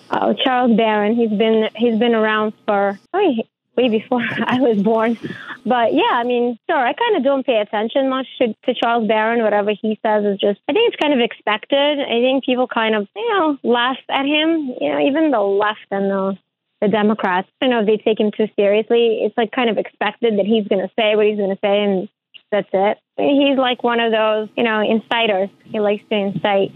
Oh, 0.10 0.34
Charles 0.34 0.76
Barron, 0.78 1.16
he's 1.16 1.30
been 1.38 1.70
he's 1.76 2.00
been 2.00 2.16
around 2.16 2.54
for 2.66 2.98
oh, 3.14 3.36
way 3.78 3.90
before 3.90 4.22
I 4.46 4.60
was 4.60 4.82
born. 4.82 5.18
But 5.66 5.94
yeah, 5.94 6.12
I 6.14 6.24
mean, 6.24 6.58
sure, 6.70 6.78
I 6.78 6.94
kind 6.94 7.18
of 7.18 7.24
don't 7.24 7.46
pay 7.46 7.60
attention 7.60 8.10
much 8.10 8.28
to, 8.40 8.54
to 8.66 8.74
Charles 8.74 9.08
Barron. 9.08 9.44
Whatever 9.44 9.72
he 9.72 10.00
says 10.02 10.26
is 10.26 10.40
just, 10.40 10.60
I 10.68 10.74
think 10.74 10.94
it's 10.94 11.02
kind 11.02 11.14
of 11.14 11.20
expected. 11.20 12.00
I 12.00 12.22
think 12.22 12.46
people 12.46 12.68
kind 12.68 12.96
of, 12.96 13.08
you 13.16 13.30
know, 13.30 13.58
laugh 13.64 13.98
at 14.10 14.26
him. 14.26 14.74
You 14.80 14.92
know, 14.92 15.00
even 15.00 15.32
the 15.32 15.42
left 15.42 15.86
and 15.92 16.10
the 16.10 16.38
the 16.82 16.88
Democrats. 16.88 17.48
I 17.62 17.66
don't 17.66 17.72
know 17.72 17.80
if 17.82 17.88
they 17.88 18.04
take 18.04 18.20
him 18.20 18.32
too 18.32 18.48
seriously. 18.56 19.20
It's 19.24 19.38
like 19.38 19.52
kind 19.52 19.70
of 19.70 19.78
expected 19.78 20.38
that 20.38 20.46
he's 20.46 20.68
going 20.68 20.82
to 20.82 20.92
say 20.98 21.16
what 21.16 21.26
he's 21.26 21.38
going 21.38 21.50
to 21.50 21.60
say, 21.62 21.84
and 21.84 22.10
that's 22.52 22.70
it. 22.72 22.98
He's 23.18 23.58
like 23.58 23.84
one 23.84 24.00
of 24.00 24.12
those, 24.12 24.50
you 24.56 24.64
know, 24.64 24.84
inciters. 24.84 25.50
He 25.66 25.80
likes 25.80 26.04
to 26.10 26.16
incite. 26.16 26.72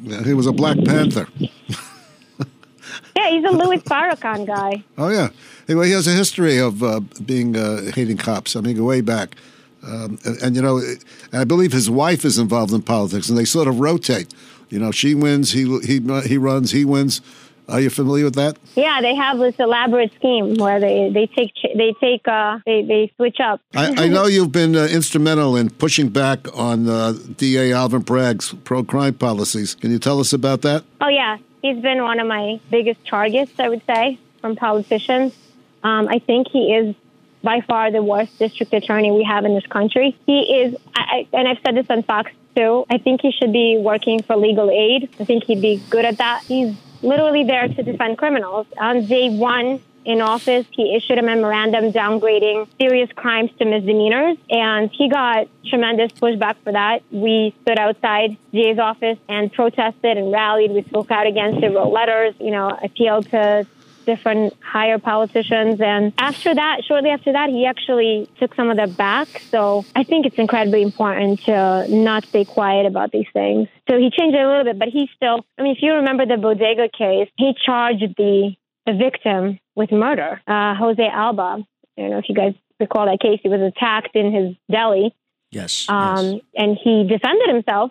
Yeah, 0.00 0.22
he 0.22 0.34
was 0.34 0.46
a 0.46 0.52
Black 0.52 0.76
Panther. 0.84 1.28
yeah, 1.38 3.30
he's 3.30 3.44
a 3.44 3.52
Louis 3.52 3.78
Farrakhan 3.78 4.46
guy. 4.46 4.84
Oh 4.96 5.08
yeah, 5.08 5.30
Anyway, 5.68 5.88
he 5.88 5.92
has 5.92 6.06
a 6.06 6.12
history 6.12 6.56
of 6.58 6.82
uh, 6.82 7.00
being 7.24 7.54
uh, 7.54 7.92
hating 7.94 8.16
cops. 8.16 8.56
I 8.56 8.60
mean, 8.62 8.82
way 8.82 9.02
back. 9.02 9.36
Um, 9.82 10.18
and, 10.24 10.42
and, 10.42 10.56
you 10.56 10.62
know, 10.62 10.80
I 11.32 11.44
believe 11.44 11.72
his 11.72 11.90
wife 11.90 12.24
is 12.24 12.38
involved 12.38 12.72
in 12.72 12.82
politics, 12.82 13.28
and 13.28 13.36
they 13.36 13.44
sort 13.44 13.68
of 13.68 13.78
rotate. 13.78 14.32
You 14.70 14.78
know, 14.78 14.90
she 14.90 15.14
wins, 15.14 15.52
he 15.52 15.64
he 15.80 16.00
he 16.26 16.38
runs, 16.38 16.72
he 16.72 16.84
wins. 16.84 17.20
Are 17.68 17.80
you 17.80 17.90
familiar 17.90 18.24
with 18.24 18.34
that? 18.36 18.56
Yeah, 18.74 19.00
they 19.02 19.14
have 19.14 19.38
this 19.38 19.54
elaborate 19.58 20.14
scheme 20.14 20.54
where 20.54 20.80
they, 20.80 21.10
they 21.12 21.26
take 21.26 21.52
they 21.76 21.94
take 22.00 22.26
uh, 22.26 22.60
they 22.64 22.82
they 22.82 23.12
switch 23.16 23.38
up. 23.40 23.60
I, 23.74 24.04
I 24.04 24.08
know 24.08 24.26
you've 24.26 24.52
been 24.52 24.74
uh, 24.74 24.86
instrumental 24.86 25.56
in 25.56 25.68
pushing 25.70 26.08
back 26.08 26.46
on 26.56 26.88
uh, 26.88 27.12
DA 27.36 27.72
Alvin 27.72 28.02
Bragg's 28.02 28.54
pro 28.64 28.82
crime 28.82 29.14
policies. 29.14 29.74
Can 29.74 29.90
you 29.90 29.98
tell 29.98 30.18
us 30.18 30.32
about 30.32 30.62
that? 30.62 30.84
Oh 31.00 31.08
yeah, 31.08 31.36
he's 31.60 31.80
been 31.82 32.02
one 32.02 32.20
of 32.20 32.26
my 32.26 32.58
biggest 32.70 33.06
targets. 33.06 33.52
I 33.58 33.68
would 33.68 33.82
say 33.86 34.18
from 34.40 34.56
politicians. 34.56 35.36
Um, 35.82 36.08
I 36.08 36.18
think 36.18 36.48
he 36.48 36.74
is 36.74 36.94
by 37.42 37.60
far 37.60 37.90
the 37.92 38.02
worst 38.02 38.38
district 38.38 38.72
attorney 38.72 39.12
we 39.12 39.24
have 39.24 39.44
in 39.44 39.54
this 39.54 39.66
country. 39.66 40.16
He 40.26 40.40
is, 40.40 40.76
I, 40.94 41.26
and 41.32 41.46
I've 41.46 41.58
said 41.64 41.76
this 41.76 41.86
on 41.88 42.02
Fox 42.02 42.32
too. 42.56 42.84
I 42.90 42.98
think 42.98 43.20
he 43.20 43.30
should 43.30 43.52
be 43.52 43.78
working 43.78 44.22
for 44.22 44.36
legal 44.36 44.70
aid. 44.70 45.08
I 45.20 45.24
think 45.24 45.44
he'd 45.44 45.62
be 45.62 45.80
good 45.90 46.04
at 46.04 46.18
that. 46.18 46.42
He's 46.42 46.74
literally 47.02 47.44
there 47.44 47.68
to 47.68 47.82
defend 47.82 48.18
criminals. 48.18 48.66
On 48.78 49.04
day 49.06 49.30
one 49.30 49.80
in 50.04 50.22
office, 50.22 50.66
he 50.70 50.96
issued 50.96 51.18
a 51.18 51.22
memorandum 51.22 51.92
downgrading 51.92 52.66
serious 52.80 53.10
crimes 53.14 53.50
to 53.58 53.64
misdemeanors, 53.64 54.38
and 54.48 54.90
he 54.90 55.08
got 55.10 55.48
tremendous 55.68 56.12
pushback 56.12 56.56
for 56.64 56.72
that. 56.72 57.02
We 57.10 57.54
stood 57.62 57.78
outside 57.78 58.38
DA's 58.52 58.78
office 58.78 59.18
and 59.28 59.52
protested 59.52 60.16
and 60.16 60.32
rallied. 60.32 60.70
We 60.70 60.82
spoke 60.84 61.10
out 61.10 61.26
against 61.26 61.62
it, 61.62 61.74
wrote 61.74 61.92
letters, 61.92 62.34
you 62.40 62.50
know, 62.50 62.78
appealed 62.82 63.28
to 63.30 63.66
different 64.08 64.54
higher 64.62 64.98
politicians. 64.98 65.80
And 65.80 66.14
after 66.18 66.54
that, 66.54 66.76
shortly 66.88 67.10
after 67.10 67.32
that, 67.32 67.50
he 67.50 67.66
actually 67.66 68.26
took 68.40 68.54
some 68.54 68.70
of 68.70 68.76
that 68.78 68.96
back. 68.96 69.28
So 69.50 69.84
I 69.94 70.02
think 70.02 70.24
it's 70.24 70.38
incredibly 70.38 70.82
important 70.82 71.42
to 71.44 71.86
not 71.88 72.24
stay 72.24 72.44
quiet 72.46 72.86
about 72.86 73.12
these 73.12 73.30
things. 73.34 73.68
So 73.88 73.98
he 73.98 74.10
changed 74.10 74.34
it 74.34 74.40
a 74.40 74.48
little 74.48 74.64
bit, 74.64 74.78
but 74.78 74.88
he 74.88 75.08
still, 75.14 75.44
I 75.58 75.62
mean, 75.62 75.72
if 75.76 75.82
you 75.82 75.92
remember 75.92 76.24
the 76.24 76.38
Bodega 76.38 76.88
case, 76.88 77.28
he 77.36 77.52
charged 77.66 78.14
the, 78.16 78.56
the 78.86 78.94
victim 78.94 79.60
with 79.76 79.92
murder, 79.92 80.40
uh, 80.46 80.74
Jose 80.74 81.06
Alba. 81.06 81.50
I 81.96 82.00
don't 82.00 82.10
know 82.10 82.18
if 82.18 82.28
you 82.30 82.34
guys 82.34 82.54
recall 82.80 83.04
that 83.06 83.20
case. 83.20 83.40
He 83.42 83.50
was 83.50 83.60
attacked 83.60 84.16
in 84.16 84.32
his 84.32 84.56
deli. 84.70 85.14
Yes. 85.50 85.86
Um, 85.88 86.32
yes. 86.32 86.42
And 86.56 86.78
he 86.82 87.06
defended 87.06 87.48
himself 87.48 87.90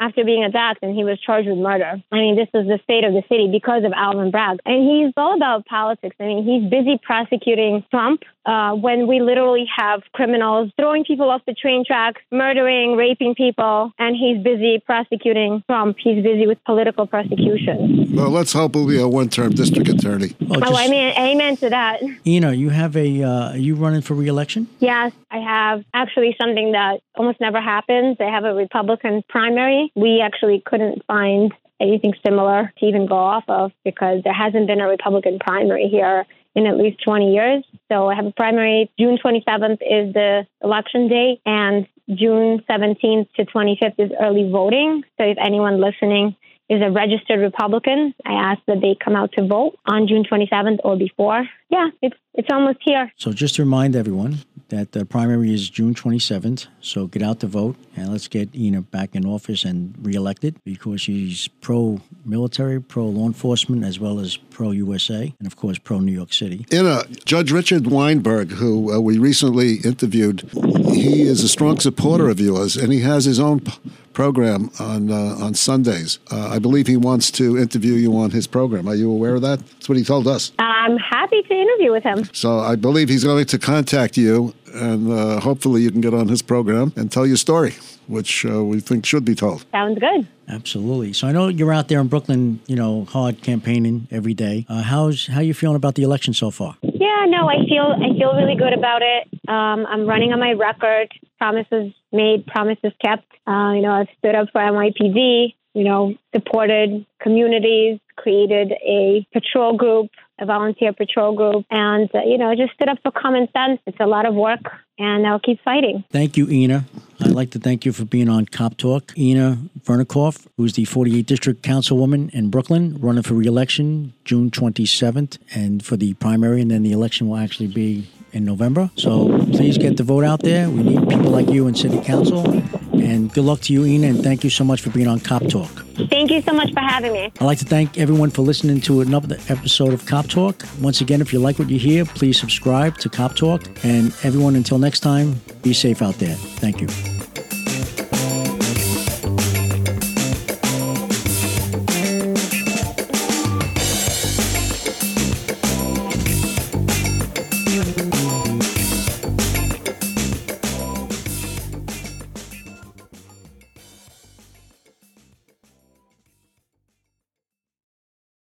after 0.00 0.24
being 0.24 0.42
attacked 0.42 0.82
and 0.82 0.96
he 0.96 1.04
was 1.04 1.20
charged 1.20 1.48
with 1.48 1.58
murder. 1.58 2.02
I 2.10 2.16
mean, 2.16 2.34
this 2.34 2.48
is 2.54 2.66
the 2.66 2.80
state 2.82 3.04
of 3.04 3.12
the 3.12 3.22
city 3.28 3.48
because 3.52 3.84
of 3.84 3.92
Alvin 3.94 4.30
Bragg. 4.30 4.58
And 4.64 4.88
he's 4.88 5.12
all 5.16 5.36
about 5.36 5.66
politics. 5.66 6.16
I 6.18 6.24
mean, 6.24 6.44
he's 6.44 6.68
busy 6.68 6.98
prosecuting 7.02 7.84
Trump 7.90 8.22
uh, 8.46 8.72
when 8.74 9.06
we 9.06 9.20
literally 9.20 9.66
have 9.76 10.02
criminals 10.12 10.70
throwing 10.76 11.04
people 11.04 11.30
off 11.30 11.42
the 11.46 11.54
train 11.54 11.84
tracks, 11.86 12.22
murdering, 12.30 12.96
raping 12.96 13.34
people, 13.34 13.92
and 13.98 14.16
he's 14.16 14.42
busy 14.42 14.82
prosecuting 14.84 15.62
Trump. 15.66 15.96
He's 15.98 16.22
busy 16.22 16.46
with 16.46 16.62
political 16.64 17.06
prosecution. 17.06 18.14
Well, 18.14 18.30
let's 18.30 18.52
hope 18.52 18.74
he'll 18.74 18.88
be 18.88 19.00
a 19.00 19.08
one-term 19.08 19.52
district 19.52 19.88
attorney. 19.88 20.34
Well, 20.40 20.60
oh, 20.64 20.74
I 20.74 20.88
mean, 20.88 21.12
amen 21.16 21.56
to 21.58 21.70
that. 21.70 22.02
You 22.24 22.40
know, 22.40 22.50
you 22.50 22.70
have 22.70 22.96
a, 22.96 23.22
uh, 23.22 23.50
are 23.50 23.56
you 23.56 23.74
running 23.74 24.00
for 24.00 24.14
reelection? 24.14 24.68
Yes, 24.78 25.12
I 25.30 25.38
have 25.38 25.84
actually 25.94 26.34
something 26.40 26.72
that 26.72 27.00
almost 27.14 27.40
never 27.40 27.60
happens. 27.60 28.16
I 28.20 28.24
have 28.24 28.44
a 28.44 28.54
Republican 28.54 29.22
primary. 29.28 29.92
We 29.94 30.20
actually 30.20 30.62
couldn't 30.64 31.04
find 31.06 31.52
anything 31.80 32.14
similar 32.24 32.72
to 32.78 32.86
even 32.86 33.06
go 33.06 33.16
off 33.16 33.44
of 33.48 33.72
because 33.84 34.22
there 34.24 34.32
hasn't 34.32 34.66
been 34.66 34.80
a 34.80 34.88
Republican 34.88 35.38
primary 35.38 35.88
here 35.88 36.26
in 36.54 36.66
at 36.66 36.76
least 36.76 37.02
20 37.04 37.32
years. 37.32 37.64
So 37.90 38.08
I 38.08 38.14
have 38.14 38.26
a 38.26 38.32
primary. 38.32 38.90
June 38.98 39.18
27th 39.18 39.80
is 39.80 40.12
the 40.12 40.46
election 40.62 41.08
day, 41.08 41.40
and 41.46 41.86
June 42.08 42.62
17th 42.68 43.28
to 43.34 43.44
25th 43.44 43.94
is 43.98 44.10
early 44.20 44.50
voting. 44.50 45.04
So 45.16 45.24
if 45.24 45.38
anyone 45.40 45.80
listening 45.80 46.36
is 46.70 46.80
a 46.80 46.90
registered 46.90 47.40
Republican. 47.40 48.14
I 48.24 48.32
ask 48.32 48.60
that 48.66 48.80
they 48.80 48.96
come 49.04 49.16
out 49.16 49.32
to 49.32 49.44
vote 49.46 49.76
on 49.86 50.06
June 50.06 50.24
27th 50.24 50.78
or 50.84 50.96
before. 50.96 51.44
Yeah, 51.68 51.88
it's 52.00 52.16
it's 52.32 52.48
almost 52.50 52.78
here. 52.84 53.12
So 53.16 53.32
just 53.32 53.56
to 53.56 53.62
remind 53.62 53.96
everyone 53.96 54.38
that 54.68 54.92
the 54.92 55.04
primary 55.04 55.52
is 55.52 55.68
June 55.68 55.94
27th. 55.94 56.68
So 56.80 57.08
get 57.08 57.22
out 57.22 57.40
to 57.40 57.48
vote 57.48 57.74
and 57.96 58.10
let's 58.12 58.28
get 58.28 58.48
Inna 58.54 58.82
back 58.82 59.16
in 59.16 59.26
office 59.26 59.64
and 59.64 59.94
reelected 60.00 60.62
because 60.64 61.00
she's 61.00 61.48
pro 61.60 62.00
military, 62.24 62.80
pro 62.80 63.06
law 63.06 63.26
enforcement, 63.26 63.84
as 63.84 63.98
well 63.98 64.20
as 64.20 64.36
pro 64.36 64.70
USA, 64.70 65.34
and 65.38 65.46
of 65.46 65.56
course 65.56 65.78
pro 65.78 65.98
New 65.98 66.12
York 66.12 66.32
City. 66.32 66.64
Inna, 66.70 67.02
Judge 67.24 67.50
Richard 67.50 67.88
Weinberg, 67.88 68.52
who 68.52 68.94
uh, 68.94 69.00
we 69.00 69.18
recently 69.18 69.76
interviewed, 69.78 70.48
he 70.92 71.22
is 71.22 71.42
a 71.42 71.48
strong 71.48 71.80
supporter 71.80 72.28
of 72.28 72.38
yours 72.40 72.76
and 72.76 72.92
he 72.92 73.00
has 73.00 73.24
his 73.24 73.40
own 73.40 73.60
p- 73.60 73.72
program 74.12 74.70
on 74.78 75.10
uh, 75.10 75.36
on 75.44 75.54
Sundays. 75.54 76.18
Uh, 76.30 76.48
I 76.48 76.58
believe 76.58 76.86
he 76.86 76.96
wants 76.96 77.30
to 77.32 77.58
interview 77.58 77.94
you 77.94 78.16
on 78.16 78.30
his 78.30 78.46
program. 78.46 78.88
Are 78.88 78.94
you 78.94 79.10
aware 79.10 79.34
of 79.34 79.42
that? 79.42 79.58
That's 79.60 79.88
what 79.88 79.98
he 79.98 80.04
told 80.04 80.26
us. 80.26 80.52
I'm 80.58 80.96
happy 80.98 81.42
to 81.42 81.54
interview 81.54 81.92
with 81.92 82.02
him. 82.02 82.24
So 82.32 82.58
I 82.58 82.76
believe 82.76 83.08
he's 83.08 83.24
going 83.24 83.46
to 83.46 83.58
contact 83.58 84.16
you, 84.16 84.54
and 84.74 85.12
uh, 85.12 85.40
hopefully 85.40 85.82
you 85.82 85.90
can 85.90 86.00
get 86.00 86.14
on 86.14 86.28
his 86.28 86.42
program 86.42 86.92
and 86.96 87.10
tell 87.10 87.26
your 87.26 87.36
story, 87.36 87.74
which 88.08 88.44
uh, 88.44 88.64
we 88.64 88.80
think 88.80 89.06
should 89.06 89.24
be 89.24 89.34
told. 89.34 89.64
Sounds 89.72 89.98
good. 89.98 90.26
Absolutely. 90.48 91.12
So 91.12 91.28
I 91.28 91.32
know 91.32 91.48
you're 91.48 91.72
out 91.72 91.88
there 91.88 92.00
in 92.00 92.08
Brooklyn, 92.08 92.60
you 92.66 92.76
know, 92.76 93.04
hard 93.04 93.42
campaigning 93.42 94.08
every 94.10 94.34
day. 94.34 94.66
Uh, 94.68 94.82
how's 94.82 95.26
how 95.28 95.40
you 95.40 95.54
feeling 95.54 95.76
about 95.76 95.94
the 95.94 96.02
election 96.02 96.34
so 96.34 96.50
far? 96.50 96.76
Yeah, 96.82 97.26
no, 97.28 97.48
I 97.48 97.64
feel 97.68 97.94
I 97.96 98.18
feel 98.18 98.34
really 98.34 98.56
good 98.56 98.72
about 98.72 99.02
it. 99.02 99.28
Um, 99.48 99.86
I'm 99.86 100.06
running 100.06 100.32
on 100.32 100.40
my 100.40 100.52
record. 100.52 101.08
Promises 101.40 101.92
made, 102.12 102.46
promises 102.46 102.92
kept. 103.02 103.26
Uh, 103.46 103.72
you 103.72 103.82
know, 103.82 103.92
I've 103.92 104.08
stood 104.18 104.34
up 104.34 104.48
for 104.52 104.60
NYPD. 104.60 105.54
You 105.72 105.84
know, 105.84 106.14
supported 106.34 107.06
communities, 107.22 108.00
created 108.16 108.72
a 108.72 109.26
patrol 109.32 109.76
group, 109.76 110.10
a 110.40 110.44
volunteer 110.44 110.92
patrol 110.92 111.34
group, 111.34 111.64
and 111.70 112.10
uh, 112.14 112.22
you 112.26 112.38
know, 112.38 112.54
just 112.56 112.74
stood 112.74 112.88
up 112.88 112.98
for 113.02 113.12
common 113.12 113.48
sense. 113.56 113.80
It's 113.86 114.00
a 114.00 114.06
lot 114.06 114.26
of 114.26 114.34
work, 114.34 114.60
and 115.00 115.26
I'll 115.26 115.40
keep 115.40 115.60
fighting. 115.62 116.04
Thank 116.10 116.36
you, 116.36 116.48
Inna. 116.48 116.84
I'd 117.20 117.32
like 117.32 117.50
to 117.52 117.58
thank 117.58 117.84
you 117.84 117.92
for 117.92 118.04
being 118.04 118.28
on 118.28 118.46
Cop 118.46 118.76
Talk. 118.76 119.12
Inna 119.16 119.58
Vernikov, 119.80 120.46
who's 120.56 120.74
the 120.74 120.84
48th 120.84 121.26
District 121.26 121.62
Councilwoman 121.62 122.30
in 122.30 122.50
Brooklyn, 122.50 122.98
running 123.00 123.22
for 123.22 123.34
re-election 123.34 124.12
June 124.24 124.50
27th, 124.50 125.38
and 125.54 125.84
for 125.84 125.96
the 125.96 126.14
primary, 126.14 126.60
and 126.60 126.70
then 126.70 126.82
the 126.82 126.92
election 126.92 127.28
will 127.28 127.38
actually 127.38 127.66
be 127.66 128.08
in 128.32 128.44
November. 128.44 128.90
So 128.94 129.26
please 129.46 129.78
get 129.78 129.96
the 129.96 130.02
vote 130.02 130.24
out 130.24 130.40
there. 130.40 130.70
We 130.70 130.82
need 130.82 131.08
people 131.08 131.30
like 131.30 131.48
you 131.48 131.66
in 131.66 131.74
City 131.74 132.00
Council. 132.00 132.62
And 133.00 133.32
good 133.32 133.44
luck 133.44 133.60
to 133.62 133.72
you, 133.72 133.84
Inna, 133.84 134.08
and 134.08 134.22
thank 134.22 134.44
you 134.44 134.50
so 134.50 134.64
much 134.64 134.80
for 134.80 134.90
being 134.90 135.08
on 135.08 135.20
Cop 135.20 135.46
Talk. 135.48 135.70
Thank 136.08 136.30
you 136.30 136.42
so 136.42 136.52
much 136.52 136.72
for 136.72 136.80
having 136.80 137.12
me. 137.12 137.32
I'd 137.40 137.44
like 137.44 137.58
to 137.58 137.64
thank 137.64 137.98
everyone 137.98 138.30
for 138.30 138.42
listening 138.42 138.80
to 138.82 139.00
another 139.00 139.36
episode 139.48 139.92
of 139.92 140.06
Cop 140.06 140.28
Talk. 140.28 140.64
Once 140.80 141.00
again, 141.00 141.20
if 141.20 141.32
you 141.32 141.38
like 141.38 141.58
what 141.58 141.68
you 141.68 141.78
hear, 141.78 142.04
please 142.04 142.38
subscribe 142.38 142.98
to 142.98 143.08
Cop 143.08 143.36
Talk. 143.36 143.66
And 143.84 144.14
everyone, 144.22 144.56
until 144.56 144.78
next 144.78 145.00
time, 145.00 145.40
be 145.62 145.72
safe 145.72 146.02
out 146.02 146.14
there. 146.14 146.34
Thank 146.34 146.80
you. 146.80 147.09